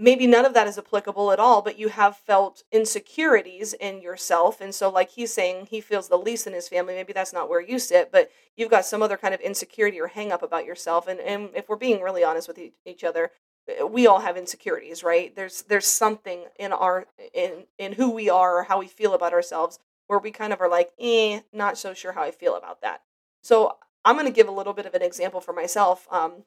maybe 0.00 0.26
none 0.26 0.46
of 0.46 0.54
that 0.54 0.66
is 0.66 0.78
applicable 0.78 1.30
at 1.30 1.38
all, 1.38 1.60
but 1.60 1.78
you 1.78 1.88
have 1.88 2.16
felt 2.16 2.64
insecurities 2.72 3.74
in 3.74 4.00
yourself. 4.00 4.60
And 4.60 4.74
so, 4.74 4.88
like 4.88 5.10
he's 5.10 5.32
saying, 5.32 5.66
he 5.66 5.80
feels 5.80 6.08
the 6.08 6.16
least 6.16 6.46
in 6.46 6.54
his 6.54 6.68
family. 6.68 6.94
Maybe 6.94 7.12
that's 7.12 7.34
not 7.34 7.50
where 7.50 7.60
you 7.60 7.78
sit, 7.78 8.10
but 8.10 8.30
you've 8.56 8.70
got 8.70 8.86
some 8.86 9.02
other 9.02 9.18
kind 9.18 9.34
of 9.34 9.40
insecurity 9.40 10.00
or 10.00 10.06
hang 10.06 10.32
up 10.32 10.42
about 10.42 10.64
yourself. 10.64 11.06
And, 11.06 11.20
and 11.20 11.50
if 11.54 11.68
we're 11.68 11.76
being 11.76 12.00
really 12.00 12.24
honest 12.24 12.48
with 12.48 12.58
each 12.86 13.04
other, 13.04 13.30
eh, 13.68 13.82
we 13.84 14.06
all 14.06 14.20
have 14.20 14.38
insecurities, 14.38 15.04
right? 15.04 15.36
There's 15.36 15.62
there's 15.62 15.86
something 15.86 16.46
in 16.58 16.72
our 16.72 17.06
in 17.34 17.64
in 17.78 17.92
who 17.92 18.10
we 18.10 18.30
are 18.30 18.58
or 18.58 18.62
how 18.64 18.78
we 18.78 18.88
feel 18.88 19.12
about 19.12 19.34
ourselves 19.34 19.78
where 20.06 20.18
we 20.18 20.30
kind 20.30 20.52
of 20.52 20.60
are 20.60 20.68
like, 20.68 20.90
eh, 20.98 21.40
not 21.52 21.76
so 21.78 21.94
sure 21.94 22.12
how 22.12 22.22
I 22.22 22.30
feel 22.30 22.56
about 22.56 22.80
that. 22.80 23.02
So 23.42 23.76
I'm 24.04 24.16
going 24.16 24.26
to 24.26 24.32
give 24.32 24.48
a 24.48 24.52
little 24.52 24.72
bit 24.72 24.86
of 24.86 24.94
an 24.94 25.02
example 25.02 25.40
for 25.40 25.52
myself. 25.52 26.08
Um, 26.10 26.44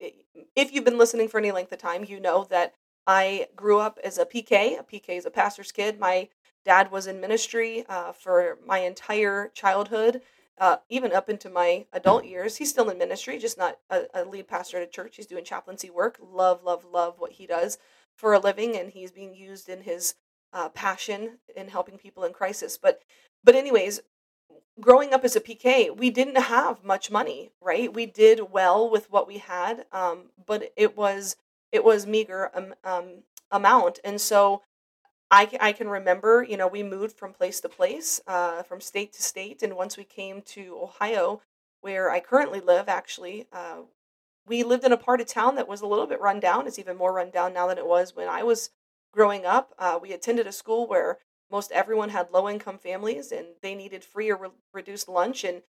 if 0.00 0.72
you've 0.72 0.84
been 0.84 0.98
listening 0.98 1.28
for 1.28 1.38
any 1.38 1.52
length 1.52 1.72
of 1.72 1.78
time, 1.78 2.04
you 2.04 2.20
know 2.20 2.46
that 2.50 2.74
I 3.06 3.48
grew 3.56 3.80
up 3.80 3.98
as 4.04 4.18
a 4.18 4.26
PK. 4.26 4.78
A 4.78 4.82
PK 4.82 5.10
is 5.10 5.26
a 5.26 5.30
pastor's 5.30 5.72
kid. 5.72 5.98
My 5.98 6.28
dad 6.64 6.90
was 6.90 7.06
in 7.06 7.20
ministry 7.20 7.84
uh, 7.88 8.12
for 8.12 8.58
my 8.66 8.80
entire 8.80 9.48
childhood, 9.54 10.20
uh, 10.58 10.76
even 10.88 11.12
up 11.12 11.30
into 11.30 11.48
my 11.48 11.86
adult 11.92 12.24
years. 12.24 12.56
He's 12.56 12.70
still 12.70 12.90
in 12.90 12.98
ministry, 12.98 13.38
just 13.38 13.56
not 13.56 13.78
a, 13.90 14.02
a 14.14 14.24
lead 14.24 14.48
pastor 14.48 14.76
at 14.76 14.82
a 14.82 14.90
church. 14.90 15.16
He's 15.16 15.26
doing 15.26 15.44
chaplaincy 15.44 15.88
work. 15.90 16.18
Love, 16.20 16.62
love, 16.62 16.84
love 16.84 17.14
what 17.18 17.32
he 17.32 17.46
does 17.46 17.78
for 18.14 18.34
a 18.34 18.38
living, 18.38 18.76
and 18.76 18.90
he's 18.90 19.10
being 19.10 19.34
used 19.34 19.68
in 19.68 19.82
his 19.82 20.14
uh, 20.52 20.68
passion 20.70 21.38
in 21.56 21.68
helping 21.68 21.96
people 21.96 22.24
in 22.24 22.32
crisis. 22.32 22.76
But, 22.76 23.02
but 23.44 23.54
anyways, 23.54 24.00
growing 24.80 25.12
up 25.12 25.24
as 25.24 25.36
a 25.36 25.40
PK, 25.40 25.94
we 25.96 26.10
didn't 26.10 26.36
have 26.36 26.84
much 26.84 27.10
money, 27.10 27.50
right? 27.60 27.92
We 27.92 28.06
did 28.06 28.52
well 28.52 28.88
with 28.88 29.10
what 29.10 29.26
we 29.26 29.38
had, 29.38 29.86
um, 29.92 30.30
but 30.46 30.72
it 30.76 30.96
was 30.96 31.36
it 31.72 31.84
was 31.84 32.06
meager 32.06 32.50
um, 32.54 32.74
um, 32.84 33.22
amount, 33.50 33.98
and 34.04 34.20
so 34.20 34.62
I 35.30 35.48
I 35.60 35.72
can 35.72 35.88
remember, 35.88 36.42
you 36.48 36.56
know, 36.56 36.68
we 36.68 36.82
moved 36.82 37.18
from 37.18 37.32
place 37.32 37.60
to 37.60 37.68
place, 37.68 38.20
uh, 38.26 38.62
from 38.62 38.80
state 38.80 39.12
to 39.14 39.22
state, 39.22 39.62
and 39.62 39.76
once 39.76 39.96
we 39.96 40.04
came 40.04 40.42
to 40.42 40.78
Ohio, 40.82 41.42
where 41.80 42.10
I 42.10 42.20
currently 42.20 42.60
live, 42.60 42.88
actually. 42.88 43.46
Uh, 43.52 43.82
we 44.46 44.62
lived 44.62 44.84
in 44.84 44.92
a 44.92 44.96
part 44.96 45.20
of 45.20 45.26
town 45.26 45.56
that 45.56 45.68
was 45.68 45.82
a 45.82 45.86
little 45.86 46.06
bit 46.06 46.22
run 46.22 46.40
down. 46.40 46.66
It's 46.66 46.78
even 46.78 46.96
more 46.96 47.12
run 47.12 47.30
down 47.30 47.52
now 47.52 47.66
than 47.66 47.76
it 47.76 47.86
was 47.86 48.16
when 48.16 48.28
I 48.28 48.42
was 48.42 48.70
growing 49.12 49.44
up. 49.44 49.74
Uh, 49.78 49.98
we 50.00 50.12
attended 50.12 50.46
a 50.46 50.52
school 50.52 50.86
where 50.86 51.18
most 51.50 51.72
everyone 51.72 52.10
had 52.10 52.30
low 52.32 52.48
income 52.48 52.78
families 52.78 53.32
and 53.32 53.46
they 53.62 53.74
needed 53.74 54.04
free 54.04 54.30
or 54.30 54.36
re- 54.36 54.48
reduced 54.72 55.08
lunch 55.08 55.44
and 55.44 55.62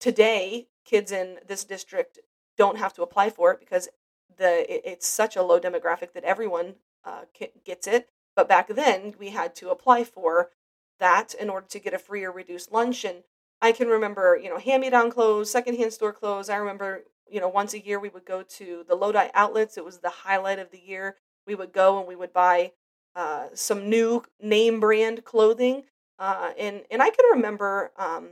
today 0.00 0.68
kids 0.84 1.12
in 1.12 1.38
this 1.46 1.64
district 1.64 2.18
don't 2.56 2.78
have 2.78 2.92
to 2.92 3.02
apply 3.02 3.30
for 3.30 3.52
it 3.52 3.60
because 3.60 3.88
the 4.36 4.72
it, 4.72 4.82
it's 4.84 5.06
such 5.06 5.36
a 5.36 5.42
low 5.42 5.58
demographic 5.60 6.12
that 6.12 6.24
everyone 6.24 6.74
uh, 7.04 7.22
gets 7.64 7.86
it 7.86 8.08
But 8.36 8.48
back 8.48 8.68
then, 8.68 9.14
we 9.18 9.30
had 9.30 9.54
to 9.56 9.70
apply 9.70 10.04
for 10.04 10.50
that 10.98 11.34
in 11.34 11.50
order 11.50 11.66
to 11.68 11.78
get 11.78 11.94
a 11.94 11.98
free 11.98 12.24
or 12.24 12.32
reduced 12.32 12.72
lunch. 12.72 13.04
And 13.04 13.22
I 13.62 13.72
can 13.72 13.88
remember, 13.88 14.38
you 14.42 14.48
know, 14.48 14.58
hand 14.58 14.80
me 14.82 14.90
down 14.90 15.10
clothes, 15.10 15.50
secondhand 15.50 15.92
store 15.92 16.12
clothes. 16.12 16.48
I 16.48 16.56
remember, 16.56 17.04
you 17.30 17.40
know, 17.40 17.48
once 17.48 17.74
a 17.74 17.84
year 17.84 18.00
we 18.00 18.08
would 18.08 18.24
go 18.24 18.42
to 18.42 18.84
the 18.88 18.94
Lodi 18.96 19.28
outlets. 19.34 19.76
It 19.76 19.84
was 19.84 19.98
the 19.98 20.10
highlight 20.10 20.58
of 20.58 20.70
the 20.70 20.80
year. 20.80 21.16
We 21.46 21.54
would 21.54 21.72
go 21.72 21.98
and 21.98 22.08
we 22.08 22.16
would 22.16 22.32
buy 22.32 22.72
uh, 23.16 23.48
some 23.54 23.88
new 23.88 24.24
name 24.40 24.80
brand 24.80 25.24
clothing. 25.24 25.84
Uh, 26.18 26.52
and 26.58 26.82
and 26.90 27.02
I 27.02 27.10
can 27.10 27.24
remember, 27.32 27.92
um, 27.96 28.30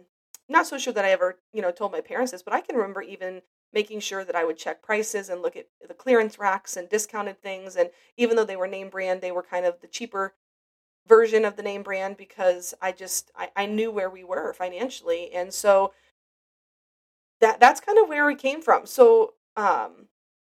not 0.49 0.67
so 0.67 0.79
sure 0.79 0.93
that 0.93 1.05
I 1.05 1.11
ever 1.11 1.39
you 1.53 1.63
know 1.63 1.71
told 1.73 1.93
my 1.93 2.01
parents 2.01 2.33
this, 2.33 2.43
but 2.43 2.55
I 2.55 2.61
can 2.61 2.77
remember 2.77 3.03
even 3.03 3.43
making 3.73 4.01
sure 4.01 4.25
that 4.25 4.37
I 4.37 4.45
would 4.45 4.59
check 4.59 4.83
prices 4.83 5.29
and 5.29 5.41
look 5.41 5.57
at 5.57 5.67
the 5.87 5.95
clearance 5.95 6.39
racks 6.39 6.77
and 6.77 6.89
discounted 6.89 7.41
things. 7.41 7.77
And 7.77 7.91
even 8.17 8.37
though 8.37 8.45
they 8.45 8.57
were 8.57 8.67
name 8.69 8.91
brand, 8.91 9.21
they 9.21 9.33
were 9.33 9.43
kind 9.43 9.65
of 9.65 9.81
the 9.81 9.87
cheaper 9.87 10.35
version 11.07 11.45
of 11.45 11.57
the 11.57 11.63
name 11.63 11.83
brand 11.83 12.17
because 12.17 12.75
I 12.81 12.93
just 12.93 13.31
I, 13.37 13.51
I 13.57 13.67
knew 13.67 13.91
where 13.91 14.11
we 14.11 14.25
were 14.25 14.53
financially. 14.53 15.33
And 15.33 15.53
so 15.53 15.93
that 17.41 17.61
that's 17.61 17.81
kind 17.81 17.99
of 17.99 18.09
where 18.09 18.27
we 18.27 18.35
came 18.35 18.63
from. 18.63 18.87
So 18.87 19.35
um 19.57 20.09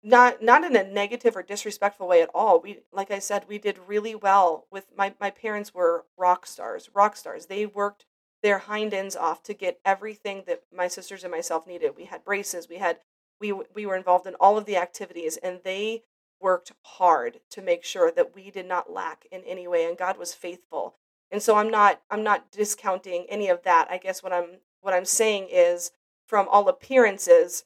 not 0.05 0.41
not 0.41 0.63
in 0.63 0.75
a 0.75 0.83
negative 0.83 1.35
or 1.35 1.41
disrespectful 1.41 2.07
way 2.07 2.21
at 2.21 2.29
all. 2.33 2.61
We 2.61 2.81
like 2.93 3.09
I 3.09 3.17
said, 3.19 3.45
we 3.47 3.57
did 3.57 3.79
really 3.87 4.13
well 4.13 4.67
with 4.71 4.85
my 4.95 5.15
my 5.19 5.31
parents 5.31 5.73
were 5.73 6.05
rock 6.15 6.45
stars, 6.45 6.89
rock 6.93 7.17
stars. 7.17 7.47
They 7.47 7.65
worked 7.65 8.05
their 8.43 8.59
hind 8.59 8.93
ends 8.93 9.15
off 9.15 9.41
to 9.43 9.55
get 9.55 9.79
everything 9.83 10.43
that 10.45 10.61
my 10.71 10.87
sisters 10.87 11.23
and 11.23 11.31
myself 11.31 11.65
needed. 11.65 11.93
We 11.97 12.05
had 12.05 12.23
braces, 12.23 12.69
we 12.69 12.77
had 12.77 12.99
we 13.41 13.51
we 13.51 13.87
were 13.87 13.95
involved 13.95 14.27
in 14.27 14.35
all 14.35 14.59
of 14.59 14.65
the 14.65 14.77
activities 14.77 15.37
and 15.37 15.61
they 15.63 16.03
worked 16.39 16.71
hard 16.83 17.39
to 17.49 17.61
make 17.63 17.83
sure 17.83 18.11
that 18.11 18.35
we 18.35 18.51
did 18.51 18.67
not 18.67 18.93
lack 18.93 19.25
in 19.31 19.41
any 19.43 19.67
way 19.67 19.85
and 19.85 19.97
God 19.97 20.19
was 20.19 20.35
faithful. 20.35 20.95
And 21.31 21.41
so 21.41 21.55
I'm 21.55 21.71
not 21.71 22.01
I'm 22.11 22.23
not 22.23 22.51
discounting 22.51 23.25
any 23.27 23.49
of 23.49 23.63
that. 23.63 23.87
I 23.89 23.97
guess 23.97 24.21
what 24.21 24.33
I'm 24.33 24.59
what 24.81 24.93
I'm 24.93 25.05
saying 25.05 25.47
is 25.51 25.91
from 26.27 26.47
all 26.47 26.69
appearances 26.69 27.63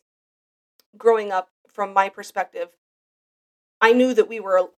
growing 0.98 1.34
up 1.34 1.50
from 1.71 1.93
my 1.93 2.09
perspective 2.09 2.69
I 3.81 3.93
knew 3.93 4.13
that 4.13 4.27
we 4.27 4.39
were 4.39 4.69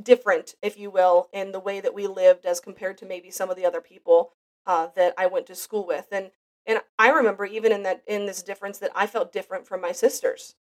different 0.00 0.54
if 0.62 0.78
you 0.78 0.90
will 0.90 1.28
in 1.32 1.52
the 1.52 1.60
way 1.60 1.80
that 1.80 1.94
we 1.94 2.06
lived 2.06 2.46
as 2.46 2.60
compared 2.60 2.98
to 2.98 3.06
maybe 3.06 3.30
some 3.30 3.50
of 3.50 3.56
the 3.56 3.66
other 3.66 3.80
people 3.80 4.32
uh, 4.66 4.88
that 4.96 5.14
I 5.18 5.26
went 5.26 5.46
to 5.46 5.54
school 5.54 5.86
with 5.86 6.06
and 6.10 6.30
and 6.66 6.80
I 6.98 7.10
remember 7.10 7.44
even 7.44 7.72
in 7.72 7.82
that 7.82 8.02
in 8.06 8.26
this 8.26 8.42
difference 8.42 8.78
that 8.78 8.90
I 8.94 9.06
felt 9.06 9.32
different 9.32 9.66
from 9.66 9.80
my 9.80 9.92
sisters 9.92 10.54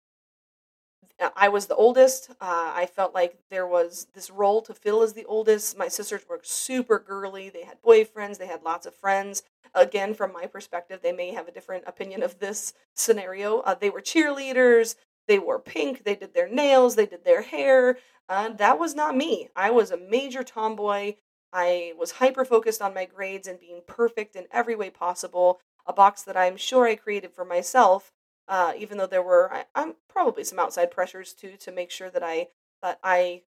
uh, 1.20 1.30
I 1.36 1.50
was 1.50 1.68
the 1.68 1.76
oldest. 1.76 2.32
Uh, 2.42 2.72
I 2.76 2.86
felt 2.86 3.14
like 3.14 3.38
there 3.50 3.68
was 3.68 4.08
this 4.14 4.30
role 4.30 4.62
to 4.64 4.74
fill 4.74 5.02
as 5.04 5.14
the 5.14 5.26
oldest. 5.26 5.78
My 5.78 5.88
sisters 5.88 6.24
were 6.28 6.40
super 6.44 7.00
girly. 7.00 7.50
They 7.50 7.64
had 7.64 7.82
boyfriends. 7.82 8.38
They 8.38 8.48
had 8.48 8.64
lots 8.64 8.86
of 8.86 8.96
friends. 8.96 9.44
Again, 9.76 10.14
from 10.14 10.34
my 10.34 10.46
perspective, 10.46 11.00
they 11.02 11.12
may 11.12 11.32
have 11.34 11.48
a 11.48 11.52
different 11.52 11.84
opinion 11.88 12.24
of 12.24 12.40
this 12.40 12.74
scenario. 12.94 13.60
Uh, 13.60 13.76
they 13.76 13.90
were 13.90 14.02
cheerleaders. 14.02 14.96
They 15.28 15.40
wore 15.40 15.60
pink. 15.60 16.04
They 16.04 16.16
did 16.16 16.34
their 16.34 16.50
nails. 16.50 16.96
They 16.96 17.06
did 17.06 17.24
their 17.24 17.42
hair. 17.42 17.98
Uh, 18.30 18.50
that 18.50 18.80
was 18.80 18.96
not 18.96 19.16
me. 19.16 19.50
I 19.56 19.72
was 19.72 19.92
a 19.92 19.98
major 19.98 20.44
tomboy. 20.44 21.16
I 21.52 21.94
was 21.98 22.12
hyper 22.12 22.46
focused 22.46 22.82
on 22.82 22.94
my 22.94 23.06
grades 23.06 23.48
and 23.48 23.60
being 23.60 23.82
perfect 23.88 24.36
in 24.36 24.48
every 24.52 24.76
way 24.76 24.90
possible. 24.90 25.60
A 25.86 25.94
box 25.94 26.24
that 26.24 26.38
I'm 26.38 26.58
sure 26.58 26.88
I 26.88 26.96
created 26.96 27.34
for 27.34 27.46
myself 27.46 28.12
uh, 28.48 28.74
even 28.78 28.98
though 28.98 29.08
there 29.08 29.24
were 29.24 29.52
I, 29.54 29.66
I'm 29.76 29.96
probably 30.10 30.44
some 30.44 30.60
outside 30.60 30.92
pressures 30.92 31.34
too 31.34 31.56
to 31.60 31.72
make 31.72 31.92
sure 31.92 32.10
that 32.10 32.24
I 32.24 32.48
that 32.82 33.00
I 33.04 33.44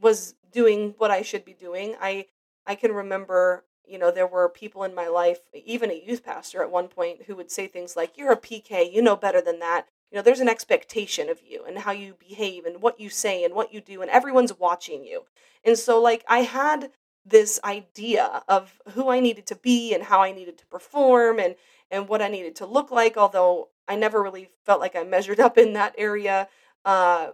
was 0.00 0.34
doing 0.52 0.94
what 0.98 1.10
I 1.10 1.22
should 1.22 1.44
be 1.44 1.54
doing. 1.54 1.96
I 2.00 2.26
I 2.66 2.74
can 2.74 2.92
remember, 2.92 3.64
you 3.86 3.98
know, 3.98 4.10
there 4.10 4.26
were 4.26 4.48
people 4.48 4.84
in 4.84 4.94
my 4.94 5.08
life, 5.08 5.40
even 5.54 5.90
a 5.90 6.02
youth 6.04 6.24
pastor 6.24 6.62
at 6.62 6.70
one 6.70 6.88
point, 6.88 7.22
who 7.24 7.36
would 7.36 7.50
say 7.50 7.66
things 7.66 7.96
like, 7.96 8.16
"You're 8.18 8.32
a 8.32 8.36
PK, 8.36 8.92
you 8.92 9.02
know 9.02 9.16
better 9.16 9.40
than 9.40 9.60
that." 9.60 9.88
You 10.10 10.16
know, 10.16 10.22
there's 10.22 10.40
an 10.40 10.48
expectation 10.48 11.28
of 11.28 11.40
you 11.44 11.64
and 11.66 11.78
how 11.78 11.92
you 11.92 12.14
behave 12.14 12.64
and 12.64 12.80
what 12.80 13.00
you 13.00 13.10
say 13.10 13.44
and 13.44 13.54
what 13.54 13.72
you 13.72 13.80
do, 13.80 14.02
and 14.02 14.10
everyone's 14.10 14.58
watching 14.58 15.04
you. 15.04 15.24
And 15.64 15.76
so, 15.76 16.00
like, 16.00 16.24
I 16.28 16.40
had 16.40 16.90
this 17.24 17.58
idea 17.64 18.42
of 18.48 18.80
who 18.92 19.08
I 19.10 19.18
needed 19.20 19.46
to 19.46 19.56
be 19.56 19.92
and 19.92 20.04
how 20.04 20.22
I 20.22 20.32
needed 20.32 20.58
to 20.58 20.66
perform 20.66 21.40
and 21.40 21.56
and 21.90 22.08
what 22.08 22.22
I 22.22 22.28
needed 22.28 22.56
to 22.56 22.66
look 22.66 22.90
like. 22.90 23.16
Although 23.16 23.68
I 23.88 23.96
never 23.96 24.22
really 24.22 24.50
felt 24.64 24.80
like 24.80 24.96
I 24.96 25.02
measured 25.04 25.40
up 25.46 25.58
in 25.58 25.72
that 25.74 25.94
area. 25.98 26.48
Uh, 26.84 27.30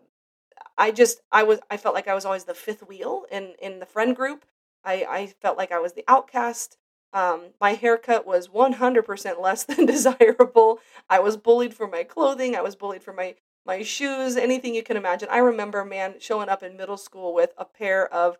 I 0.78 0.90
just 0.90 1.20
I 1.30 1.42
was 1.42 1.60
I 1.70 1.76
felt 1.76 1.94
like 1.94 2.08
I 2.08 2.14
was 2.14 2.24
always 2.24 2.44
the 2.44 2.54
fifth 2.54 2.86
wheel 2.88 3.24
in 3.30 3.54
in 3.60 3.78
the 3.78 3.86
friend 3.86 4.16
group. 4.16 4.44
I 4.84 5.04
I 5.08 5.26
felt 5.40 5.58
like 5.58 5.72
I 5.72 5.78
was 5.78 5.92
the 5.92 6.04
outcast. 6.08 6.78
Um, 7.12 7.50
my 7.60 7.74
haircut 7.74 8.26
was 8.26 8.48
100% 8.48 9.40
less 9.40 9.64
than 9.64 9.86
desirable. 9.86 10.80
I 11.08 11.20
was 11.20 11.36
bullied 11.36 11.74
for 11.74 11.86
my 11.86 12.04
clothing. 12.04 12.56
I 12.56 12.62
was 12.62 12.76
bullied 12.76 13.02
for 13.02 13.12
my 13.12 13.34
my 13.64 13.82
shoes, 13.82 14.36
anything 14.36 14.74
you 14.74 14.82
can 14.82 14.96
imagine. 14.96 15.28
I 15.30 15.38
remember, 15.38 15.84
man, 15.84 16.16
showing 16.18 16.48
up 16.48 16.64
in 16.64 16.76
middle 16.76 16.96
school 16.96 17.32
with 17.32 17.52
a 17.56 17.64
pair 17.64 18.12
of 18.12 18.38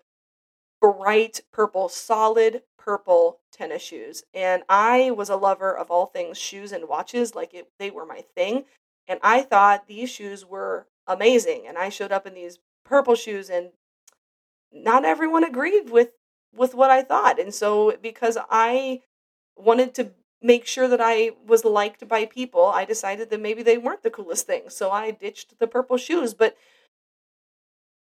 bright 0.80 1.42
purple, 1.52 1.88
solid 1.88 2.62
purple 2.76 3.38
tennis 3.52 3.82
shoes. 3.82 4.24
And 4.34 4.64
I 4.68 5.12
was 5.12 5.30
a 5.30 5.36
lover 5.36 5.76
of 5.76 5.90
all 5.90 6.06
things 6.06 6.38
shoes 6.38 6.72
and 6.72 6.88
watches, 6.88 7.34
like 7.36 7.54
it, 7.54 7.68
they 7.78 7.90
were 7.90 8.04
my 8.04 8.24
thing. 8.34 8.64
And 9.06 9.20
I 9.22 9.42
thought 9.42 9.86
these 9.86 10.10
shoes 10.10 10.44
were 10.44 10.88
amazing. 11.06 11.64
And 11.68 11.78
I 11.78 11.88
showed 11.88 12.12
up 12.12 12.26
in 12.26 12.34
these 12.34 12.58
purple 12.84 13.14
shoes, 13.14 13.48
and 13.48 13.70
not 14.72 15.04
everyone 15.04 15.44
agreed 15.44 15.90
with 15.90 16.10
with 16.54 16.74
what 16.74 16.90
I 16.90 17.02
thought. 17.02 17.38
And 17.38 17.54
so, 17.54 17.96
because 18.02 18.38
I 18.50 19.02
wanted 19.56 19.94
to 19.94 20.12
make 20.42 20.66
sure 20.66 20.88
that 20.88 21.00
I 21.00 21.32
was 21.46 21.64
liked 21.64 22.06
by 22.08 22.26
people, 22.26 22.66
I 22.66 22.84
decided 22.84 23.30
that 23.30 23.40
maybe 23.40 23.62
they 23.62 23.78
weren't 23.78 24.02
the 24.02 24.10
coolest 24.10 24.46
thing. 24.46 24.64
So 24.68 24.90
I 24.90 25.12
ditched 25.12 25.58
the 25.58 25.66
purple 25.66 25.96
shoes. 25.96 26.34
But 26.34 26.56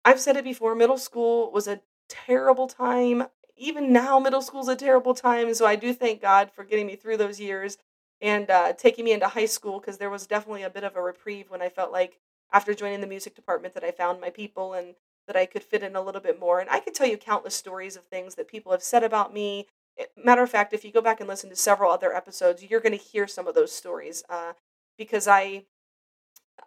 I've 0.06 0.22
said 0.22 0.38
it 0.38 0.44
before 0.44 0.75
middle 0.75 0.98
school 0.98 1.51
was 1.51 1.68
a 1.68 1.82
terrible 2.08 2.68
time. 2.68 3.27
Even 3.58 3.92
now, 3.92 4.20
middle 4.20 4.42
school's 4.42 4.68
a 4.68 4.75
terrible 4.75 5.13
time. 5.13 5.54
So 5.54 5.66
I 5.66 5.75
do 5.75 5.94
thank 5.94 6.22
God 6.22 6.51
for 6.54 6.63
getting 6.63 6.88
me 6.88 6.96
through 6.96 7.18
those 7.18 7.39
years 7.39 7.77
and 8.22 8.50
uh, 8.50 8.74
taking 8.74 9.06
me 9.06 9.12
into 9.12 9.27
high 9.27 9.46
school 9.46 9.80
because 9.80 9.98
there 9.98 10.10
was 10.10 10.27
definitely 10.27 10.63
a 10.63 10.70
bit 10.70 10.84
of 10.84 10.96
a 10.96 11.01
reprieve 11.01 11.50
when 11.50 11.62
I 11.62 11.70
felt 11.70 11.92
like 11.92 12.20
after 12.51 12.74
joining 12.74 13.01
the 13.01 13.08
music 13.08 13.36
department 13.36 13.74
that 13.74 13.84
I 13.84 13.92
found 13.92 14.22
my 14.22 14.30
people 14.30 14.74
and 14.74 14.96
that 15.27 15.36
I 15.36 15.46
could 15.46 15.63
fit 15.63 15.84
in 15.84 15.96
a 15.96 16.01
little 16.01 16.22
bit 16.22 16.39
more. 16.39 16.60
And 16.60 16.69
I 16.69 16.79
could 16.79 16.96
tell 16.96 17.07
you 17.07 17.17
countless 17.17 17.55
stories 17.55 17.96
of 17.96 18.05
things 18.05 18.36
that 18.36 18.48
people 18.48 18.72
have 18.72 18.84
said 18.84 19.03
about 19.03 19.34
me. 19.34 19.67
Eh, 19.98 20.05
matter 20.15 20.41
of 20.41 20.50
fact, 20.50 20.74
if 20.74 20.84
you 20.84 20.91
go 20.91 21.01
back 21.01 21.19
and 21.19 21.29
listen 21.29 21.50
to 21.50 21.55
several 21.55 21.91
other 21.91 22.15
episodes, 22.15 22.63
you're 22.63 22.79
going 22.79 22.98
to 22.98 23.03
hear 23.03 23.27
some 23.27 23.48
of 23.48 23.55
those 23.55 23.72
stories 23.72 24.24
uh, 24.29 24.53
because 24.98 25.27
I, 25.27 25.65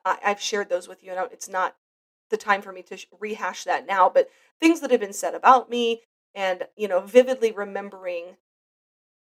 I 0.05 0.19
I've 0.25 0.40
shared 0.40 0.69
those 0.69 0.88
with 0.88 1.02
you, 1.02 1.12
and 1.12 1.29
it's 1.33 1.49
not 1.49 1.76
the 2.29 2.37
time 2.37 2.62
for 2.62 2.73
me 2.73 2.83
to 2.83 2.99
rehash 3.19 3.64
that 3.64 3.87
now. 3.87 4.09
But 4.09 4.31
things 4.61 4.81
that 4.81 4.90
have 4.90 5.00
been 5.00 5.12
said 5.12 5.35
about 5.35 5.71
me 5.71 6.02
and 6.35 6.67
you 6.76 6.88
know 6.88 7.00
vividly 7.00 7.50
remembering 7.52 8.37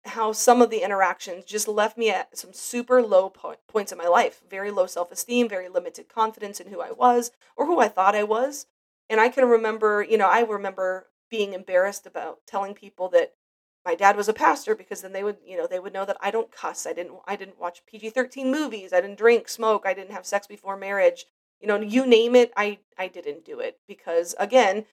how 0.06 0.32
some 0.32 0.60
of 0.60 0.68
the 0.70 0.82
interactions 0.82 1.44
just 1.44 1.66
left 1.66 1.96
me 1.96 2.10
at 2.10 2.36
some 2.36 2.52
super 2.52 3.02
low 3.02 3.30
po- 3.30 3.56
points 3.66 3.92
in 3.92 3.98
my 3.98 4.06
life 4.06 4.42
very 4.48 4.70
low 4.70 4.86
self-esteem 4.86 5.48
very 5.48 5.68
limited 5.68 6.08
confidence 6.08 6.60
in 6.60 6.68
who 6.68 6.80
i 6.80 6.90
was 6.90 7.30
or 7.56 7.66
who 7.66 7.80
i 7.80 7.88
thought 7.88 8.14
i 8.14 8.22
was 8.22 8.66
and 9.08 9.20
i 9.20 9.28
can 9.28 9.44
remember 9.44 10.02
you 10.02 10.18
know 10.18 10.28
i 10.28 10.40
remember 10.40 11.06
being 11.30 11.52
embarrassed 11.52 12.06
about 12.06 12.38
telling 12.46 12.74
people 12.74 13.08
that 13.08 13.34
my 13.84 13.94
dad 13.94 14.16
was 14.16 14.28
a 14.28 14.32
pastor 14.32 14.74
because 14.74 15.02
then 15.02 15.12
they 15.12 15.24
would 15.24 15.36
you 15.44 15.56
know 15.56 15.66
they 15.66 15.80
would 15.80 15.92
know 15.92 16.04
that 16.04 16.16
i 16.20 16.30
don't 16.30 16.52
cuss 16.52 16.86
i 16.86 16.92
didn't 16.92 17.14
i 17.26 17.36
didn't 17.36 17.60
watch 17.60 17.84
pg-13 17.86 18.46
movies 18.46 18.92
i 18.92 19.00
didn't 19.00 19.18
drink 19.18 19.48
smoke 19.48 19.84
i 19.86 19.94
didn't 19.94 20.12
have 20.12 20.26
sex 20.26 20.46
before 20.46 20.76
marriage 20.76 21.26
you 21.60 21.68
know 21.68 21.80
you 21.80 22.06
name 22.06 22.34
it 22.34 22.52
i 22.56 22.78
i 22.98 23.08
didn't 23.08 23.44
do 23.44 23.60
it 23.60 23.78
because 23.86 24.34
again 24.38 24.84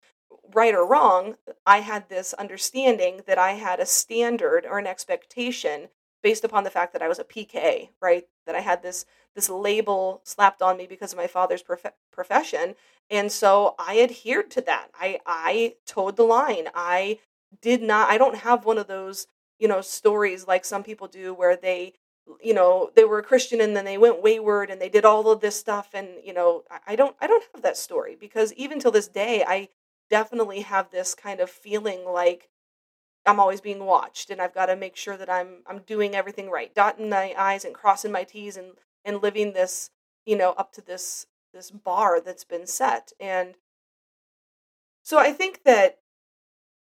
right 0.53 0.73
or 0.73 0.85
wrong, 0.85 1.35
I 1.65 1.79
had 1.79 2.09
this 2.09 2.33
understanding 2.33 3.21
that 3.27 3.37
I 3.37 3.53
had 3.53 3.79
a 3.79 3.85
standard 3.85 4.65
or 4.65 4.79
an 4.79 4.87
expectation 4.87 5.89
based 6.23 6.43
upon 6.43 6.63
the 6.63 6.69
fact 6.69 6.93
that 6.93 7.01
I 7.01 7.07
was 7.07 7.19
a 7.19 7.23
PK, 7.23 7.89
right? 8.01 8.25
That 8.45 8.55
I 8.55 8.61
had 8.61 8.83
this 8.83 9.05
this 9.35 9.49
label 9.49 10.21
slapped 10.25 10.61
on 10.61 10.77
me 10.77 10.87
because 10.87 11.13
of 11.13 11.17
my 11.17 11.27
father's 11.27 11.61
prof- 11.63 11.93
profession, 12.11 12.75
and 13.09 13.31
so 13.31 13.75
I 13.79 14.01
adhered 14.01 14.51
to 14.51 14.61
that. 14.61 14.89
I 14.99 15.19
I 15.25 15.75
toed 15.85 16.15
the 16.17 16.23
line. 16.23 16.67
I 16.75 17.19
did 17.61 17.81
not. 17.81 18.09
I 18.09 18.17
don't 18.17 18.37
have 18.37 18.65
one 18.65 18.77
of 18.77 18.87
those 18.87 19.27
you 19.59 19.67
know 19.67 19.81
stories 19.81 20.47
like 20.47 20.65
some 20.65 20.83
people 20.83 21.07
do 21.07 21.33
where 21.33 21.55
they 21.55 21.93
you 22.41 22.53
know 22.53 22.89
they 22.95 23.03
were 23.03 23.19
a 23.19 23.23
christian 23.23 23.61
and 23.61 23.75
then 23.75 23.85
they 23.85 23.97
went 23.97 24.21
wayward 24.21 24.69
and 24.69 24.81
they 24.81 24.89
did 24.89 25.05
all 25.05 25.29
of 25.29 25.39
this 25.41 25.55
stuff 25.55 25.89
and 25.93 26.07
you 26.23 26.33
know 26.33 26.63
i 26.87 26.95
don't 26.95 27.15
i 27.21 27.27
don't 27.27 27.43
have 27.53 27.61
that 27.61 27.77
story 27.77 28.15
because 28.19 28.53
even 28.53 28.79
till 28.79 28.91
this 28.91 29.07
day 29.07 29.43
i 29.47 29.67
definitely 30.09 30.61
have 30.61 30.89
this 30.91 31.13
kind 31.15 31.39
of 31.39 31.49
feeling 31.49 32.03
like 32.05 32.49
I'm 33.25 33.39
always 33.39 33.61
being 33.61 33.85
watched 33.85 34.29
and 34.29 34.41
I've 34.41 34.53
got 34.53 34.67
to 34.67 34.75
make 34.75 34.95
sure 34.95 35.17
that 35.17 35.29
I'm 35.29 35.63
I'm 35.67 35.79
doing 35.79 36.15
everything 36.15 36.49
right, 36.49 36.73
dotting 36.73 37.09
my 37.09 37.33
i's 37.37 37.65
and 37.65 37.75
crossing 37.75 38.11
my 38.11 38.23
t's 38.23 38.57
and 38.57 38.73
and 39.05 39.21
living 39.21 39.53
this, 39.53 39.89
you 40.25 40.35
know, 40.35 40.51
up 40.51 40.73
to 40.73 40.81
this 40.81 41.27
this 41.53 41.71
bar 41.71 42.21
that's 42.21 42.43
been 42.43 42.65
set. 42.65 43.11
And 43.19 43.55
so 45.03 45.17
I 45.19 45.33
think 45.33 45.63
that 45.65 45.99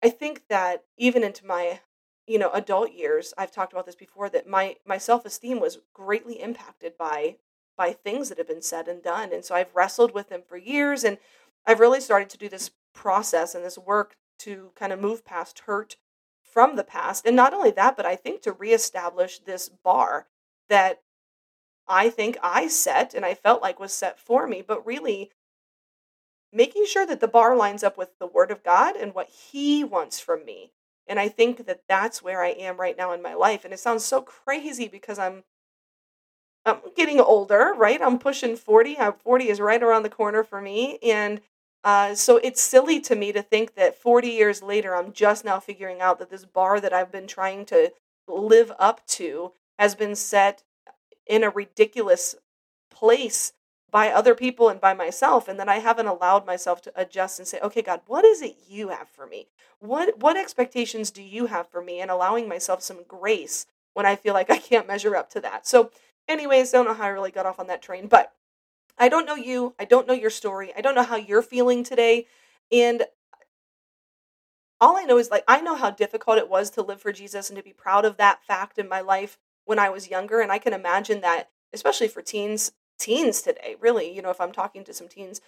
I 0.03 0.11
think 0.11 0.43
that 0.49 0.85
even 0.99 1.23
into 1.23 1.47
my 1.47 1.81
you 2.27 2.39
know 2.39 2.51
adult 2.53 2.93
years 2.93 3.35
i've 3.37 3.53
talked 3.53 3.73
about 3.73 3.87
this 3.87 3.95
before 3.95 4.29
that 4.29 4.49
my 4.49 4.77
my 4.87 4.99
self-esteem 4.99 5.61
was 5.61 5.79
greatly 5.93 6.41
impacted 6.41 6.97
by 6.97 7.37
by 7.77 7.93
things 7.93 8.29
that 8.29 8.39
have 8.39 8.49
been 8.49 8.63
said 8.63 8.89
and 8.89 9.03
done 9.03 9.33
and 9.33 9.45
so 9.45 9.55
i've 9.55 9.75
wrestled 9.75 10.15
with 10.15 10.29
them 10.29 10.43
for 10.47 10.57
years 10.57 11.05
and 11.05 11.19
i've 11.67 11.81
really 11.81 12.01
started 12.01 12.31
to 12.31 12.39
do 12.39 12.49
this 12.49 12.71
process 12.95 13.55
and 13.55 13.65
this 13.65 13.79
work 13.79 14.17
to 14.39 14.71
kind 14.75 14.93
of 14.93 15.01
move 15.01 15.25
past 15.25 15.61
hurt 15.61 15.97
from 16.55 16.77
the 16.77 16.85
past 16.85 17.27
and 17.27 17.37
not 17.37 17.53
only 17.53 17.71
that 17.71 17.97
but 17.97 18.07
i 18.07 18.17
think 18.17 18.41
to 18.41 18.53
reestablish 18.53 19.41
this 19.41 19.69
bar 19.69 20.27
that 20.71 21.03
i 21.87 22.09
think 22.09 22.39
i 22.43 22.67
set 22.67 23.13
and 23.13 23.25
i 23.27 23.35
felt 23.35 23.61
like 23.61 23.79
was 23.79 23.93
set 23.93 24.19
for 24.19 24.47
me 24.47 24.63
but 24.67 24.87
really 24.87 25.31
making 26.53 26.87
sure 26.87 27.05
that 27.05 27.21
the 27.21 27.29
bar 27.29 27.57
lines 27.57 27.83
up 27.83 27.99
with 27.99 28.19
the 28.19 28.27
word 28.27 28.51
of 28.51 28.63
god 28.63 28.97
and 28.97 29.15
what 29.15 29.29
he 29.29 29.85
wants 29.85 30.21
from 30.21 30.45
me 30.47 30.71
and 31.07 31.21
I 31.21 31.29
think 31.29 31.67
that 31.67 31.83
that's 31.89 32.23
where 32.23 32.43
I 32.43 32.51
am 32.51 32.79
right 32.79 32.97
now 32.97 33.13
in 33.13 33.23
my 33.23 33.35
life. 33.35 33.65
And 33.65 33.75
it 33.75 33.81
sounds 33.81 34.05
so 34.05 34.23
crazy 34.23 34.89
because 34.89 35.19
I'm 35.19 35.45
I'm 36.67 36.79
getting 36.97 37.21
older, 37.21 37.75
right? 37.77 38.01
I'm 38.01 38.19
pushing 38.19 38.57
40. 38.57 38.99
I'm 38.99 39.13
40 39.13 39.51
is 39.51 39.61
right 39.61 39.83
around 39.83 40.03
the 40.03 40.09
corner 40.09 40.43
for 40.43 40.63
me. 40.63 40.99
And 41.03 41.43
uh, 41.85 42.15
so 42.15 42.39
it's 42.39 42.63
silly 42.63 42.99
to 43.01 43.15
me 43.15 43.31
to 43.33 43.43
think 43.43 43.75
that 43.75 43.97
40 43.97 44.29
years 44.29 44.63
later, 44.63 44.97
I'm 44.97 45.13
just 45.13 45.45
now 45.45 45.61
figuring 45.61 46.01
out 46.01 46.19
that 46.19 46.31
this 46.31 46.45
bar 46.47 46.81
that 46.81 46.93
I've 46.93 47.13
been 47.13 47.27
trying 47.27 47.67
to 47.67 47.93
live 48.27 48.73
up 48.79 49.07
to 49.07 49.53
has 49.79 49.95
been 49.95 50.15
set 50.15 50.63
in 51.27 51.45
a 51.45 51.51
ridiculous 51.51 52.35
place 52.91 53.53
by 53.91 54.11
other 54.11 54.35
people 54.35 54.69
and 54.69 54.81
by 54.81 54.93
myself 54.93 55.47
and 55.47 55.59
then 55.59 55.69
I 55.69 55.79
haven't 55.79 56.09
allowed 56.09 56.47
myself 56.47 56.83
to 56.83 56.93
adjust 56.97 57.39
and 57.39 57.47
say, 57.47 57.61
"Okay, 57.61 57.83
God, 57.83 58.01
what 58.07 58.25
is 58.25 58.43
it 58.43 58.57
you 58.69 58.89
have 58.89 59.09
for 59.09 59.27
me? 59.27 59.47
What 59.79 60.19
what 60.19 60.37
expectations 60.37 61.11
do 61.11 61.23
you 61.23 61.47
have 61.47 61.69
for 61.69 61.81
me?" 61.83 62.01
and 62.01 62.11
allowing 62.11 62.49
myself 62.49 62.83
some 62.83 63.05
grace 63.07 63.67
when 63.93 64.07
I 64.07 64.17
feel 64.17 64.35
like 64.35 64.51
I 64.51 64.59
can't 64.59 64.89
measure 64.89 65.15
up 65.17 65.31
to 65.31 65.41
that. 65.43 65.67
So, 65.67 65.91
anyways, 66.29 66.73
don't 66.73 66.87
know 66.87 66.95
how 66.95 67.05
I 67.05 67.09
really 67.09 67.31
got 67.31 67.47
off 67.47 67.61
on 67.61 67.69
that 67.69 67.83
train, 67.83 68.09
but 68.09 68.33
I 68.99 69.09
don't 69.09 69.27
know 69.27 69.35
you. 69.35 69.75
I 69.79 69.85
don't 69.85 70.07
know 70.07 70.15
your 70.15 70.31
story. 70.31 70.73
I 70.77 70.81
don't 70.81 70.95
know 70.95 71.03
how 71.03 71.17
you're 71.17 71.43
feeling 71.43 71.85
today. 71.85 72.27
And 72.71 73.05
all 74.81 74.97
I 74.97 75.05
know 75.05 75.19
is 75.19 75.31
like 75.31 75.45
I 75.49 75.61
know 75.61 75.75
how 75.75 75.91
difficult 75.91 76.39
it 76.39 76.49
was 76.49 76.71
to 76.71 76.83
live 76.83 77.01
for 77.01 77.13
Jesus 77.13 77.49
and 77.49 77.57
to 77.57 77.63
be 77.63 77.73
proud 77.73 78.05
of 78.05 78.17
that 78.17 78.45
fact 78.45 78.79
in 78.79 78.89
my 78.89 79.01
life 79.01 79.39
when 79.65 79.79
I 79.79 79.89
was 79.89 80.11
younger 80.11 80.41
and 80.41 80.53
I 80.53 80.59
can 80.59 80.73
imagine 80.73 81.21
that 81.23 81.51
especially 81.73 82.09
for 82.09 82.23
teens 82.23 82.73
teens 82.99 83.43
today, 83.43 83.77
really, 83.81 84.15
you 84.15 84.23
know, 84.23 84.31
if 84.31 84.41
I'm 84.41 84.53
talking 84.53 84.85
to 84.85 84.95
some 84.95 85.09
teens, 85.09 85.41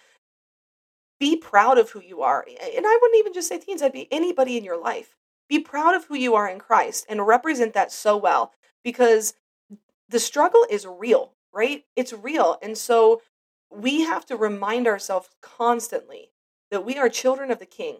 be 1.19 1.35
proud 1.35 1.77
of 1.77 1.91
who 1.91 2.01
you 2.01 2.21
are. 2.21 2.45
And 2.45 2.85
I 2.85 2.99
wouldn't 3.01 3.19
even 3.19 3.33
just 3.33 3.47
say 3.47 3.57
teens, 3.57 3.81
I'd 3.81 3.93
be 3.93 4.07
anybody 4.11 4.57
in 4.57 4.63
your 4.63 4.79
life. 4.79 5.15
Be 5.49 5.59
proud 5.59 5.95
of 5.95 6.05
who 6.05 6.15
you 6.15 6.35
are 6.35 6.49
in 6.49 6.59
Christ 6.59 7.05
and 7.09 7.25
represent 7.25 7.73
that 7.73 7.91
so 7.91 8.17
well 8.17 8.51
because 8.83 9.33
the 10.09 10.19
struggle 10.19 10.65
is 10.69 10.85
real, 10.85 11.33
right? 11.53 11.85
It's 11.95 12.13
real. 12.13 12.57
And 12.61 12.77
so 12.77 13.21
we 13.69 14.01
have 14.01 14.25
to 14.27 14.35
remind 14.35 14.87
ourselves 14.87 15.29
constantly 15.41 16.31
that 16.71 16.85
we 16.85 16.97
are 16.97 17.09
children 17.09 17.51
of 17.51 17.59
the 17.59 17.65
King 17.65 17.99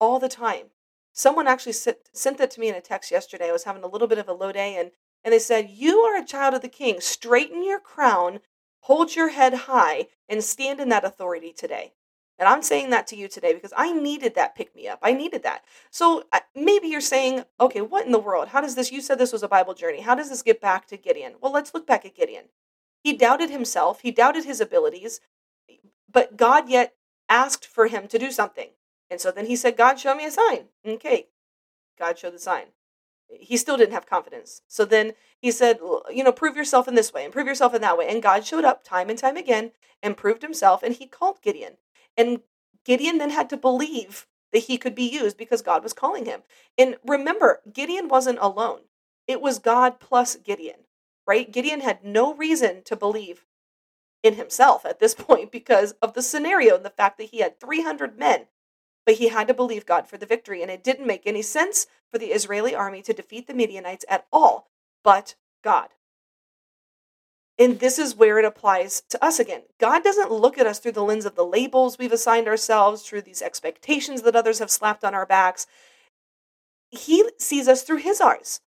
all 0.00 0.18
the 0.18 0.28
time. 0.28 0.66
Someone 1.12 1.46
actually 1.46 1.72
sent, 1.72 1.98
sent 2.12 2.38
that 2.38 2.50
to 2.52 2.60
me 2.60 2.68
in 2.68 2.74
a 2.74 2.80
text 2.80 3.10
yesterday. 3.10 3.48
I 3.48 3.52
was 3.52 3.64
having 3.64 3.84
a 3.84 3.88
little 3.88 4.08
bit 4.08 4.18
of 4.18 4.28
a 4.28 4.32
low 4.32 4.52
day 4.52 4.76
and 4.76 4.90
and 5.26 5.32
they 5.32 5.38
said, 5.38 5.70
You 5.70 6.00
are 6.00 6.18
a 6.18 6.26
child 6.26 6.52
of 6.52 6.60
the 6.60 6.68
king. 6.68 7.00
Straighten 7.00 7.64
your 7.64 7.80
crown 7.80 8.40
Hold 8.84 9.16
your 9.16 9.30
head 9.30 9.54
high 9.54 10.08
and 10.28 10.44
stand 10.44 10.78
in 10.78 10.90
that 10.90 11.06
authority 11.06 11.54
today. 11.54 11.94
And 12.38 12.46
I'm 12.46 12.60
saying 12.60 12.90
that 12.90 13.06
to 13.06 13.16
you 13.16 13.28
today 13.28 13.54
because 13.54 13.72
I 13.74 13.92
needed 13.92 14.34
that 14.34 14.54
pick 14.54 14.76
me 14.76 14.86
up. 14.86 14.98
I 15.02 15.14
needed 15.14 15.42
that. 15.42 15.64
So 15.90 16.24
uh, 16.32 16.40
maybe 16.54 16.88
you're 16.88 17.00
saying, 17.00 17.44
okay, 17.58 17.80
what 17.80 18.04
in 18.04 18.12
the 18.12 18.18
world? 18.18 18.48
How 18.48 18.60
does 18.60 18.74
this? 18.74 18.92
You 18.92 19.00
said 19.00 19.16
this 19.16 19.32
was 19.32 19.42
a 19.42 19.48
Bible 19.48 19.72
journey. 19.72 20.02
How 20.02 20.14
does 20.14 20.28
this 20.28 20.42
get 20.42 20.60
back 20.60 20.86
to 20.88 20.98
Gideon? 20.98 21.36
Well, 21.40 21.50
let's 21.50 21.72
look 21.72 21.86
back 21.86 22.04
at 22.04 22.14
Gideon. 22.14 22.44
He 23.04 23.12
doubted 23.12 23.50
himself, 23.50 24.00
he 24.00 24.10
doubted 24.10 24.44
his 24.44 24.60
abilities, 24.60 25.20
but 26.10 26.36
God 26.36 26.68
yet 26.68 26.94
asked 27.28 27.64
for 27.66 27.86
him 27.86 28.08
to 28.08 28.18
do 28.18 28.32
something. 28.32 28.70
And 29.08 29.20
so 29.20 29.30
then 29.30 29.46
he 29.46 29.54
said, 29.54 29.76
God, 29.76 30.00
show 30.00 30.16
me 30.16 30.26
a 30.26 30.30
sign. 30.32 30.64
Okay, 30.84 31.28
God 31.96 32.18
showed 32.18 32.34
the 32.34 32.40
sign 32.40 32.66
he 33.30 33.56
still 33.56 33.76
didn't 33.76 33.94
have 33.94 34.06
confidence. 34.06 34.62
So 34.68 34.84
then 34.84 35.12
he 35.38 35.50
said, 35.50 35.78
you 36.10 36.24
know, 36.24 36.32
prove 36.32 36.56
yourself 36.56 36.88
in 36.88 36.94
this 36.94 37.12
way 37.12 37.24
and 37.24 37.32
prove 37.32 37.46
yourself 37.46 37.74
in 37.74 37.82
that 37.82 37.98
way. 37.98 38.08
And 38.08 38.22
God 38.22 38.44
showed 38.44 38.64
up 38.64 38.84
time 38.84 39.10
and 39.10 39.18
time 39.18 39.36
again 39.36 39.72
and 40.02 40.16
proved 40.16 40.42
himself. 40.42 40.82
And 40.82 40.94
he 40.94 41.06
called 41.06 41.42
Gideon. 41.42 41.74
And 42.16 42.40
Gideon 42.84 43.18
then 43.18 43.30
had 43.30 43.48
to 43.50 43.56
believe 43.56 44.26
that 44.52 44.64
he 44.64 44.78
could 44.78 44.94
be 44.94 45.04
used 45.04 45.36
because 45.36 45.62
God 45.62 45.82
was 45.82 45.92
calling 45.92 46.26
him. 46.26 46.42
And 46.78 46.96
remember, 47.04 47.60
Gideon 47.72 48.08
wasn't 48.08 48.38
alone, 48.40 48.80
it 49.26 49.40
was 49.40 49.58
God 49.58 50.00
plus 50.00 50.36
Gideon, 50.36 50.80
right? 51.26 51.50
Gideon 51.50 51.80
had 51.80 52.04
no 52.04 52.34
reason 52.34 52.82
to 52.84 52.96
believe 52.96 53.44
in 54.22 54.34
himself 54.34 54.84
at 54.84 55.00
this 55.00 55.14
point 55.18 55.50
because 55.52 55.92
of 56.02 56.14
the 56.14 56.22
scenario 56.22 56.76
and 56.76 56.84
the 56.84 56.90
fact 56.90 57.18
that 57.18 57.30
he 57.30 57.38
had 57.38 57.60
300 57.60 58.18
men 58.18 58.46
but 59.04 59.14
he 59.14 59.28
had 59.28 59.48
to 59.48 59.54
believe 59.54 59.86
God 59.86 60.08
for 60.08 60.16
the 60.16 60.26
victory, 60.26 60.62
and 60.62 60.70
it 60.70 60.84
didn't 60.84 61.06
make 61.06 61.26
any 61.26 61.42
sense 61.42 61.86
for 62.10 62.18
the 62.18 62.32
Israeli 62.32 62.74
army 62.74 63.02
to 63.02 63.12
defeat 63.12 63.46
the 63.46 63.54
Midianites 63.54 64.04
at 64.08 64.26
all, 64.32 64.70
but 65.02 65.34
God. 65.62 65.88
And 67.58 67.78
this 67.78 67.98
is 67.98 68.16
where 68.16 68.38
it 68.38 68.44
applies 68.44 69.02
to 69.10 69.24
us 69.24 69.38
again. 69.38 69.62
God 69.78 70.02
doesn't 70.02 70.32
look 70.32 70.58
at 70.58 70.66
us 70.66 70.78
through 70.80 70.92
the 70.92 71.04
lens 71.04 71.24
of 71.24 71.36
the 71.36 71.44
labels 71.44 71.98
we've 71.98 72.12
assigned 72.12 72.48
ourselves, 72.48 73.02
through 73.02 73.22
these 73.22 73.42
expectations 73.42 74.22
that 74.22 74.34
others 74.34 74.58
have 74.58 74.70
slapped 74.70 75.04
on 75.04 75.14
our 75.14 75.26
backs. 75.26 75.66
He 76.90 77.28
sees 77.38 77.68
us 77.68 77.82
through 77.82 77.98
his 77.98 78.20
eyes. 78.20 78.60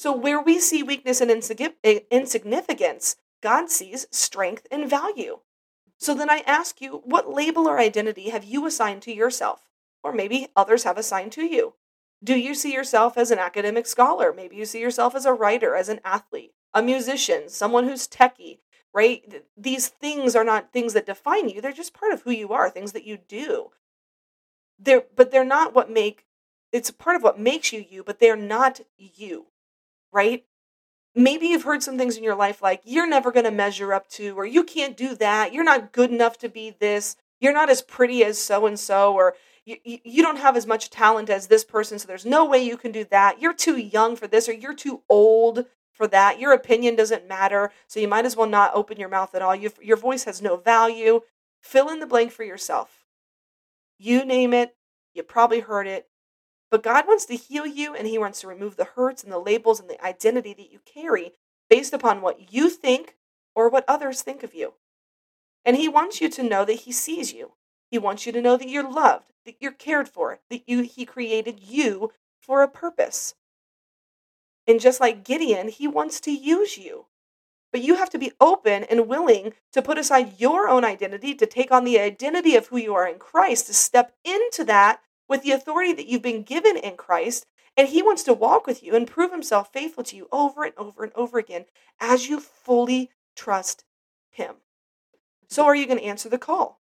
So, 0.00 0.16
where 0.16 0.40
we 0.40 0.58
see 0.60 0.82
weakness 0.82 1.20
and 1.20 1.30
eh, 1.30 1.98
insignificance, 2.10 3.16
God 3.42 3.68
sees 3.68 4.06
strength 4.10 4.66
and 4.70 4.88
value. 4.88 5.40
So 5.98 6.14
then 6.14 6.30
I 6.30 6.42
ask 6.46 6.80
you, 6.80 7.02
what 7.04 7.34
label 7.34 7.68
or 7.68 7.78
identity 7.78 8.30
have 8.30 8.42
you 8.42 8.64
assigned 8.64 9.02
to 9.02 9.12
yourself? 9.12 9.68
Or 10.02 10.14
maybe 10.14 10.48
others 10.56 10.84
have 10.84 10.96
assigned 10.96 11.32
to 11.32 11.44
you. 11.44 11.74
Do 12.24 12.34
you 12.34 12.54
see 12.54 12.72
yourself 12.72 13.18
as 13.18 13.30
an 13.30 13.38
academic 13.38 13.86
scholar? 13.86 14.32
Maybe 14.32 14.56
you 14.56 14.64
see 14.64 14.80
yourself 14.80 15.14
as 15.14 15.26
a 15.26 15.34
writer, 15.34 15.76
as 15.76 15.90
an 15.90 16.00
athlete, 16.02 16.54
a 16.72 16.80
musician, 16.80 17.50
someone 17.50 17.84
who's 17.86 18.08
techie, 18.08 18.60
right? 18.94 19.42
These 19.54 19.88
things 19.88 20.34
are 20.34 20.44
not 20.44 20.72
things 20.72 20.94
that 20.94 21.04
define 21.04 21.50
you. 21.50 21.60
They're 21.60 21.72
just 21.72 21.92
part 21.92 22.14
of 22.14 22.22
who 22.22 22.30
you 22.30 22.54
are, 22.54 22.70
things 22.70 22.92
that 22.92 23.04
you 23.04 23.18
do. 23.18 23.68
They're 24.78 25.04
but 25.14 25.30
they're 25.30 25.44
not 25.44 25.74
what 25.74 25.90
make 25.90 26.24
it's 26.72 26.90
part 26.90 27.16
of 27.16 27.22
what 27.22 27.38
makes 27.38 27.70
you 27.70 27.84
you, 27.86 28.02
but 28.02 28.18
they're 28.18 28.34
not 28.34 28.80
you. 28.96 29.48
Right? 30.12 30.44
maybe 31.14 31.48
you've 31.48 31.64
heard 31.64 31.82
some 31.82 31.98
things 31.98 32.16
in 32.16 32.24
your 32.24 32.34
life 32.34 32.62
like 32.62 32.80
you're 32.84 33.08
never 33.08 33.32
going 33.32 33.44
to 33.44 33.50
measure 33.50 33.92
up 33.92 34.08
to 34.08 34.38
or 34.38 34.46
you 34.46 34.62
can't 34.62 34.96
do 34.96 35.14
that. 35.16 35.52
You're 35.52 35.64
not 35.64 35.92
good 35.92 36.10
enough 36.10 36.38
to 36.38 36.48
be 36.48 36.74
this. 36.78 37.16
You're 37.40 37.52
not 37.52 37.70
as 37.70 37.82
pretty 37.82 38.24
as 38.24 38.38
so 38.38 38.66
and 38.66 38.78
so 38.78 39.14
or 39.14 39.34
you, 39.64 39.76
you 39.84 40.22
don't 40.22 40.38
have 40.38 40.56
as 40.56 40.66
much 40.66 40.90
talent 40.90 41.30
as 41.30 41.46
this 41.46 41.64
person 41.64 41.98
so 41.98 42.06
there's 42.06 42.26
no 42.26 42.44
way 42.44 42.62
you 42.62 42.76
can 42.76 42.92
do 42.92 43.04
that. 43.10 43.40
You're 43.40 43.54
too 43.54 43.76
young 43.76 44.16
for 44.16 44.26
this 44.26 44.48
or 44.48 44.52
you're 44.52 44.74
too 44.74 45.02
old 45.08 45.66
for 45.92 46.06
that. 46.08 46.38
Your 46.40 46.52
opinion 46.52 46.96
doesn't 46.96 47.28
matter 47.28 47.72
so 47.86 48.00
you 48.00 48.08
might 48.08 48.26
as 48.26 48.36
well 48.36 48.48
not 48.48 48.72
open 48.74 48.98
your 48.98 49.08
mouth 49.08 49.34
at 49.34 49.42
all. 49.42 49.54
You, 49.54 49.70
your 49.82 49.96
voice 49.96 50.24
has 50.24 50.40
no 50.40 50.56
value. 50.56 51.20
Fill 51.60 51.88
in 51.88 52.00
the 52.00 52.06
blank 52.06 52.32
for 52.32 52.44
yourself. 52.44 53.04
You 53.98 54.24
name 54.24 54.54
it. 54.54 54.76
You 55.12 55.22
probably 55.24 55.60
heard 55.60 55.86
it 55.86 56.08
but 56.70 56.82
God 56.82 57.06
wants 57.06 57.26
to 57.26 57.36
heal 57.36 57.66
you 57.66 57.94
and 57.94 58.06
He 58.06 58.18
wants 58.18 58.40
to 58.40 58.46
remove 58.46 58.76
the 58.76 58.84
hurts 58.84 59.22
and 59.22 59.32
the 59.32 59.38
labels 59.38 59.80
and 59.80 59.90
the 59.90 60.02
identity 60.04 60.54
that 60.54 60.72
you 60.72 60.80
carry 60.84 61.32
based 61.68 61.92
upon 61.92 62.20
what 62.20 62.52
you 62.52 62.70
think 62.70 63.16
or 63.54 63.68
what 63.68 63.84
others 63.88 64.22
think 64.22 64.42
of 64.42 64.54
you. 64.54 64.74
And 65.64 65.76
He 65.76 65.88
wants 65.88 66.20
you 66.20 66.28
to 66.30 66.42
know 66.42 66.64
that 66.64 66.80
He 66.80 66.92
sees 66.92 67.32
you. 67.32 67.52
He 67.90 67.98
wants 67.98 68.24
you 68.24 68.32
to 68.32 68.40
know 68.40 68.56
that 68.56 68.68
you're 68.68 68.88
loved, 68.88 69.32
that 69.44 69.56
you're 69.60 69.72
cared 69.72 70.08
for, 70.08 70.38
that 70.48 70.68
you, 70.68 70.82
He 70.82 71.04
created 71.04 71.60
you 71.60 72.12
for 72.40 72.62
a 72.62 72.68
purpose. 72.68 73.34
And 74.66 74.80
just 74.80 75.00
like 75.00 75.24
Gideon, 75.24 75.68
He 75.68 75.88
wants 75.88 76.20
to 76.20 76.30
use 76.30 76.78
you. 76.78 77.06
But 77.72 77.82
you 77.82 77.96
have 77.96 78.10
to 78.10 78.18
be 78.18 78.32
open 78.40 78.84
and 78.84 79.06
willing 79.06 79.52
to 79.72 79.82
put 79.82 79.98
aside 79.98 80.40
your 80.40 80.68
own 80.68 80.84
identity, 80.84 81.34
to 81.34 81.46
take 81.46 81.70
on 81.70 81.84
the 81.84 82.00
identity 82.00 82.56
of 82.56 82.68
who 82.68 82.76
you 82.76 82.94
are 82.94 83.06
in 83.06 83.18
Christ, 83.18 83.66
to 83.66 83.74
step 83.74 84.12
into 84.24 84.64
that 84.64 85.00
with 85.30 85.42
the 85.42 85.52
authority 85.52 85.92
that 85.94 86.08
you've 86.08 86.20
been 86.20 86.42
given 86.42 86.76
in 86.76 86.96
Christ, 86.96 87.46
and 87.76 87.88
He 87.88 88.02
wants 88.02 88.24
to 88.24 88.34
walk 88.34 88.66
with 88.66 88.82
you 88.82 88.94
and 88.94 89.06
prove 89.06 89.30
Himself 89.30 89.72
faithful 89.72 90.02
to 90.04 90.16
you 90.16 90.28
over 90.32 90.64
and 90.64 90.74
over 90.76 91.04
and 91.04 91.12
over 91.14 91.38
again 91.38 91.64
as 92.00 92.28
you 92.28 92.40
fully 92.40 93.10
trust 93.36 93.84
Him. 94.30 94.56
So, 95.48 95.64
are 95.64 95.74
you 95.74 95.86
going 95.86 96.00
to 96.00 96.04
answer 96.04 96.28
the 96.28 96.36
call? 96.36 96.80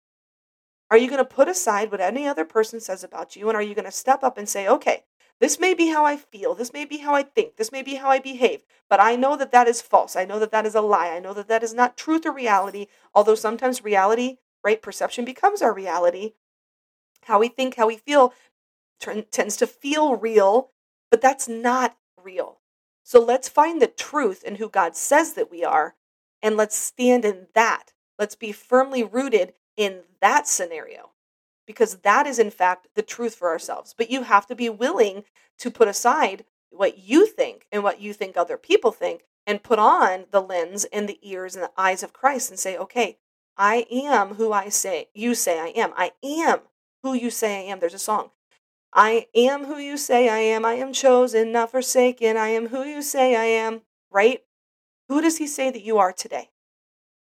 Are 0.92 0.98
you 0.98 1.08
going 1.08 1.20
to 1.20 1.26
put 1.26 1.48
aside 1.48 1.92
what 1.92 2.02
any 2.02 2.28
other 2.28 2.44
person 2.44 2.80
says 2.80 3.04
about 3.04 3.36
you? 3.36 3.48
And 3.48 3.56
are 3.56 3.62
you 3.62 3.76
going 3.76 3.86
to 3.86 3.92
step 3.92 4.24
up 4.24 4.40
and 4.40 4.50
say, 4.50 4.68
okay, 4.68 5.04
this 5.40 5.60
may 5.60 5.76
be 5.76 5.90
how 5.90 6.04
I 6.04 6.18
feel, 6.18 6.56
this 6.56 6.74
may 6.74 6.84
be 6.84 6.98
how 6.98 7.14
I 7.14 7.24
think, 7.24 7.56
this 7.56 7.72
may 7.72 7.84
be 7.84 7.96
how 7.96 8.10
I 8.10 8.20
behave, 8.20 8.66
but 8.90 9.00
I 9.00 9.16
know 9.16 9.38
that 9.38 9.52
that 9.52 9.68
is 9.68 9.82
false. 9.82 10.16
I 10.16 10.26
know 10.26 10.40
that 10.40 10.52
that 10.52 10.66
is 10.66 10.76
a 10.76 10.82
lie. 10.82 11.10
I 11.10 11.20
know 11.20 11.34
that 11.34 11.48
that 11.48 11.64
is 11.64 11.74
not 11.74 11.96
truth 11.96 12.26
or 12.26 12.34
reality, 12.34 12.88
although 13.14 13.36
sometimes 13.36 13.84
reality, 13.84 14.38
right, 14.64 14.82
perception 14.82 15.24
becomes 15.24 15.62
our 15.62 15.74
reality 15.74 16.34
how 17.26 17.40
we 17.40 17.48
think, 17.48 17.76
how 17.76 17.88
we 17.88 17.98
feel 17.98 18.34
t- 19.00 19.22
tends 19.24 19.58
to 19.58 19.68
feel 19.68 20.16
real, 20.16 20.72
but 21.12 21.22
that's 21.22 21.48
not 21.48 21.98
real. 22.22 22.60
So 23.04 23.20
let's 23.20 23.50
find 23.50 23.82
the 23.82 23.88
truth 23.88 24.44
in 24.44 24.56
who 24.56 24.70
God 24.70 24.96
says 24.96 25.34
that 25.34 25.50
we 25.50 25.64
are, 25.64 25.96
and 26.42 26.56
let's 26.56 26.76
stand 26.76 27.26
in 27.26 27.48
that. 27.54 27.94
Let's 28.18 28.36
be 28.36 28.52
firmly 28.52 29.04
rooted 29.04 29.54
in 29.78 30.02
that 30.22 30.48
scenario 30.48 31.12
because 31.66 31.98
that 31.98 32.28
is, 32.28 32.40
in 32.40 32.52
fact, 32.52 32.88
the 32.96 33.02
truth 33.02 33.36
for 33.36 33.50
ourselves. 33.50 33.94
But 33.98 34.12
you 34.12 34.24
have 34.24 34.46
to 34.48 34.56
be 34.56 34.70
willing 34.70 35.24
to 35.60 35.72
put 35.72 35.88
aside 35.88 36.46
what 36.70 36.98
you 37.00 37.26
think 37.26 37.66
and 37.72 37.84
what 37.84 38.02
you 38.02 38.14
think 38.14 38.36
other 38.36 38.58
people 38.58 38.92
think 38.92 39.24
and 39.48 39.64
put 39.64 39.80
on 39.80 40.26
the 40.32 40.42
lens 40.42 40.86
and 40.86 41.08
the 41.08 41.20
ears 41.22 41.56
and 41.56 41.64
the 41.64 41.72
eyes 41.78 42.04
of 42.04 42.14
Christ 42.14 42.50
and 42.50 42.60
say, 42.60 42.78
okay, 42.78 43.18
I 43.58 43.88
am 43.92 44.36
who 44.36 44.52
I 44.52 44.70
say 44.70 45.10
you 45.14 45.36
say 45.36 45.60
I 45.60 45.68
am. 45.68 45.92
I 45.96 46.12
am 46.24 46.60
who 47.04 47.14
you 47.14 47.30
say 47.30 47.60
I 47.60 47.72
am. 47.72 47.80
There's 47.80 47.94
a 47.94 48.00
song. 48.00 48.32
I 48.94 49.28
am 49.36 49.66
who 49.66 49.78
you 49.78 49.98
say 49.98 50.30
I 50.30 50.40
am. 50.40 50.66
I 50.66 50.74
am 50.74 50.94
chosen, 50.94 51.52
not 51.52 51.72
forsaken. 51.72 52.38
I 52.38 52.50
am 52.50 52.68
who 52.68 52.84
you 52.84 53.02
say 53.02 53.36
I 53.36 53.46
am. 53.46 53.82
Right? 54.12 54.44
Who 55.08 55.22
does 55.22 55.38
he 55.38 55.48
say 55.48 55.70
that 55.72 55.84
you 55.84 55.98
are 55.98 56.14
today? 56.14 56.50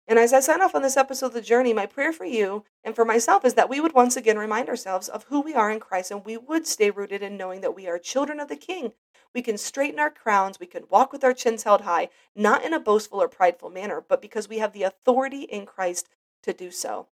And 0.08 0.18
as 0.18 0.32
I 0.32 0.40
sign 0.40 0.60
off 0.60 0.74
on 0.74 0.82
this 0.82 0.96
episode 0.96 1.26
of 1.26 1.32
The 1.34 1.40
Journey, 1.40 1.72
my 1.72 1.86
prayer 1.86 2.12
for 2.12 2.24
you 2.24 2.64
and 2.82 2.94
for 2.94 3.04
myself 3.04 3.44
is 3.44 3.54
that 3.54 3.68
we 3.68 3.80
would 3.80 3.94
once 3.94 4.16
again 4.16 4.36
remind 4.36 4.68
ourselves 4.68 5.08
of 5.08 5.24
who 5.24 5.40
we 5.40 5.54
are 5.54 5.70
in 5.70 5.80
Christ 5.80 6.10
and 6.10 6.24
we 6.24 6.36
would 6.36 6.66
stay 6.66 6.90
rooted 6.90 7.22
in 7.22 7.36
knowing 7.36 7.60
that 7.60 7.74
we 7.74 7.86
are 7.86 7.98
children 7.98 8.40
of 8.40 8.48
the 8.48 8.56
King. 8.56 8.92
We 9.34 9.42
can 9.42 9.56
straighten 9.56 10.00
our 10.00 10.10
crowns, 10.10 10.60
we 10.60 10.66
can 10.66 10.84
walk 10.90 11.12
with 11.12 11.24
our 11.24 11.32
chins 11.32 11.62
held 11.62 11.82
high, 11.82 12.10
not 12.34 12.64
in 12.64 12.74
a 12.74 12.80
boastful 12.80 13.22
or 13.22 13.28
prideful 13.28 13.70
manner, 13.70 14.04
but 14.06 14.20
because 14.20 14.48
we 14.48 14.58
have 14.58 14.72
the 14.72 14.82
authority 14.82 15.42
in 15.42 15.64
Christ 15.64 16.08
to 16.42 16.52
do 16.52 16.70
so. 16.70 17.06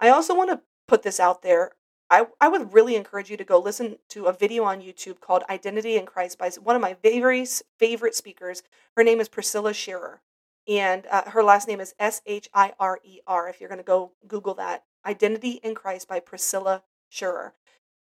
I 0.00 0.08
also 0.08 0.34
want 0.34 0.50
to 0.50 0.62
put 0.88 1.02
this 1.02 1.20
out 1.20 1.42
there. 1.42 1.72
I, 2.12 2.26
I 2.42 2.48
would 2.48 2.74
really 2.74 2.94
encourage 2.94 3.30
you 3.30 3.38
to 3.38 3.44
go 3.44 3.58
listen 3.58 3.96
to 4.10 4.26
a 4.26 4.34
video 4.34 4.64
on 4.64 4.82
YouTube 4.82 5.20
called 5.20 5.44
Identity 5.48 5.96
in 5.96 6.04
Christ 6.04 6.38
by 6.38 6.50
one 6.62 6.76
of 6.76 6.82
my 6.82 6.96
very 7.02 7.46
favorite 7.78 8.14
speakers. 8.14 8.62
Her 8.96 9.02
name 9.02 9.18
is 9.18 9.30
Priscilla 9.30 9.72
Shirer 9.72 10.20
and 10.68 11.06
uh, 11.06 11.30
her 11.30 11.42
last 11.42 11.66
name 11.66 11.80
is 11.80 11.94
S 11.98 12.22
H 12.26 12.48
I 12.54 12.72
R 12.78 13.00
E 13.02 13.20
R. 13.26 13.48
If 13.48 13.60
you're 13.60 13.68
going 13.68 13.78
to 13.78 13.84
go 13.84 14.12
Google 14.28 14.54
that, 14.54 14.84
Identity 15.04 15.60
in 15.62 15.74
Christ 15.74 16.06
by 16.06 16.20
Priscilla 16.20 16.82
Shirer. 17.08 17.54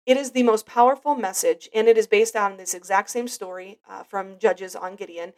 It 0.07 0.17
is 0.17 0.31
the 0.31 0.45
most 0.45 0.67
powerful 0.67 1.17
message, 1.17 1.69
and 1.75 1.89
it 1.89 1.99
is 1.99 2.07
based 2.07 2.37
on 2.37 2.57
this 2.57 2.75
exact 2.75 3.11
same 3.11 3.27
story 3.27 3.81
uh, 3.89 4.05
from 4.05 4.39
Judges 4.39 4.77
on 4.77 4.95
Gideon. 4.95 5.33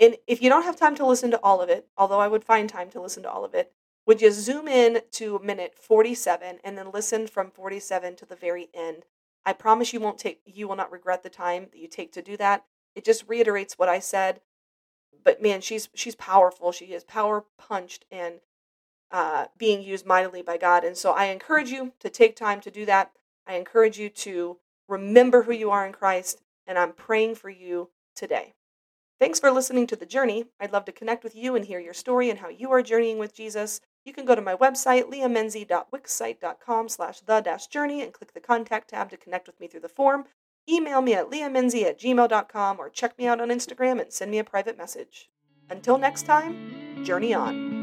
And 0.00 0.16
if 0.26 0.42
you 0.42 0.48
don't 0.48 0.64
have 0.64 0.76
time 0.76 0.96
to 0.96 1.06
listen 1.06 1.30
to 1.30 1.40
all 1.42 1.60
of 1.60 1.68
it, 1.68 1.86
although 1.96 2.20
I 2.20 2.28
would 2.28 2.42
find 2.42 2.68
time 2.68 2.90
to 2.90 3.00
listen 3.00 3.22
to 3.22 3.30
all 3.30 3.44
of 3.44 3.54
it, 3.54 3.72
would 4.10 4.20
you 4.20 4.32
zoom 4.32 4.66
in 4.66 5.02
to 5.12 5.38
minute 5.38 5.72
47 5.78 6.58
and 6.64 6.76
then 6.76 6.90
listen 6.90 7.28
from 7.28 7.50
47 7.50 8.16
to 8.16 8.26
the 8.26 8.34
very 8.34 8.68
end? 8.74 9.04
I 9.46 9.52
promise 9.52 9.92
you 9.92 10.00
won't 10.00 10.18
take 10.18 10.40
you 10.44 10.66
will 10.66 10.74
not 10.74 10.90
regret 10.90 11.22
the 11.22 11.30
time 11.30 11.68
that 11.70 11.78
you 11.78 11.86
take 11.86 12.12
to 12.14 12.22
do 12.22 12.36
that. 12.38 12.64
It 12.96 13.04
just 13.04 13.28
reiterates 13.28 13.78
what 13.78 13.88
I 13.88 14.00
said 14.00 14.40
but 15.24 15.42
man, 15.42 15.60
she's 15.60 15.88
she's 15.94 16.14
powerful. 16.14 16.72
She 16.72 16.86
is 16.86 17.04
power 17.04 17.44
punched 17.56 18.04
and 18.10 18.40
uh, 19.10 19.46
being 19.56 19.82
used 19.82 20.06
mightily 20.06 20.42
by 20.42 20.56
God. 20.56 20.84
And 20.84 20.96
so 20.96 21.12
I 21.12 21.26
encourage 21.26 21.70
you 21.70 21.92
to 22.00 22.08
take 22.08 22.36
time 22.36 22.60
to 22.62 22.70
do 22.70 22.86
that. 22.86 23.12
I 23.46 23.54
encourage 23.54 23.98
you 23.98 24.08
to 24.08 24.58
remember 24.88 25.44
who 25.44 25.52
you 25.52 25.70
are 25.70 25.86
in 25.86 25.92
Christ, 25.92 26.42
and 26.66 26.78
I'm 26.78 26.92
praying 26.92 27.36
for 27.36 27.50
you 27.50 27.90
today. 28.14 28.54
Thanks 29.20 29.38
for 29.38 29.50
listening 29.50 29.86
to 29.88 29.96
The 29.96 30.06
Journey. 30.06 30.46
I'd 30.58 30.72
love 30.72 30.86
to 30.86 30.92
connect 30.92 31.22
with 31.22 31.36
you 31.36 31.54
and 31.54 31.66
hear 31.66 31.78
your 31.78 31.92
story 31.92 32.30
and 32.30 32.38
how 32.38 32.48
you 32.48 32.72
are 32.72 32.82
journeying 32.82 33.18
with 33.18 33.34
Jesus. 33.34 33.82
You 34.02 34.14
can 34.14 34.24
go 34.24 34.34
to 34.34 34.40
my 34.40 34.54
website, 34.54 35.10
leahmenzie.wixsite.com 35.10 36.88
slash 36.88 37.20
the-journey 37.20 38.02
and 38.02 38.14
click 38.14 38.32
the 38.32 38.40
contact 38.40 38.88
tab 38.88 39.10
to 39.10 39.18
connect 39.18 39.46
with 39.46 39.60
me 39.60 39.68
through 39.68 39.80
the 39.80 39.90
form. 39.90 40.24
Email 40.66 41.02
me 41.02 41.12
at 41.12 41.30
leahmenzie 41.30 41.84
at 41.84 42.00
gmail.com 42.00 42.78
or 42.78 42.88
check 42.88 43.18
me 43.18 43.26
out 43.26 43.42
on 43.42 43.48
Instagram 43.48 44.00
and 44.00 44.10
send 44.10 44.30
me 44.30 44.38
a 44.38 44.44
private 44.44 44.78
message. 44.78 45.28
Until 45.68 45.98
next 45.98 46.22
time, 46.22 47.04
journey 47.04 47.34
on. 47.34 47.79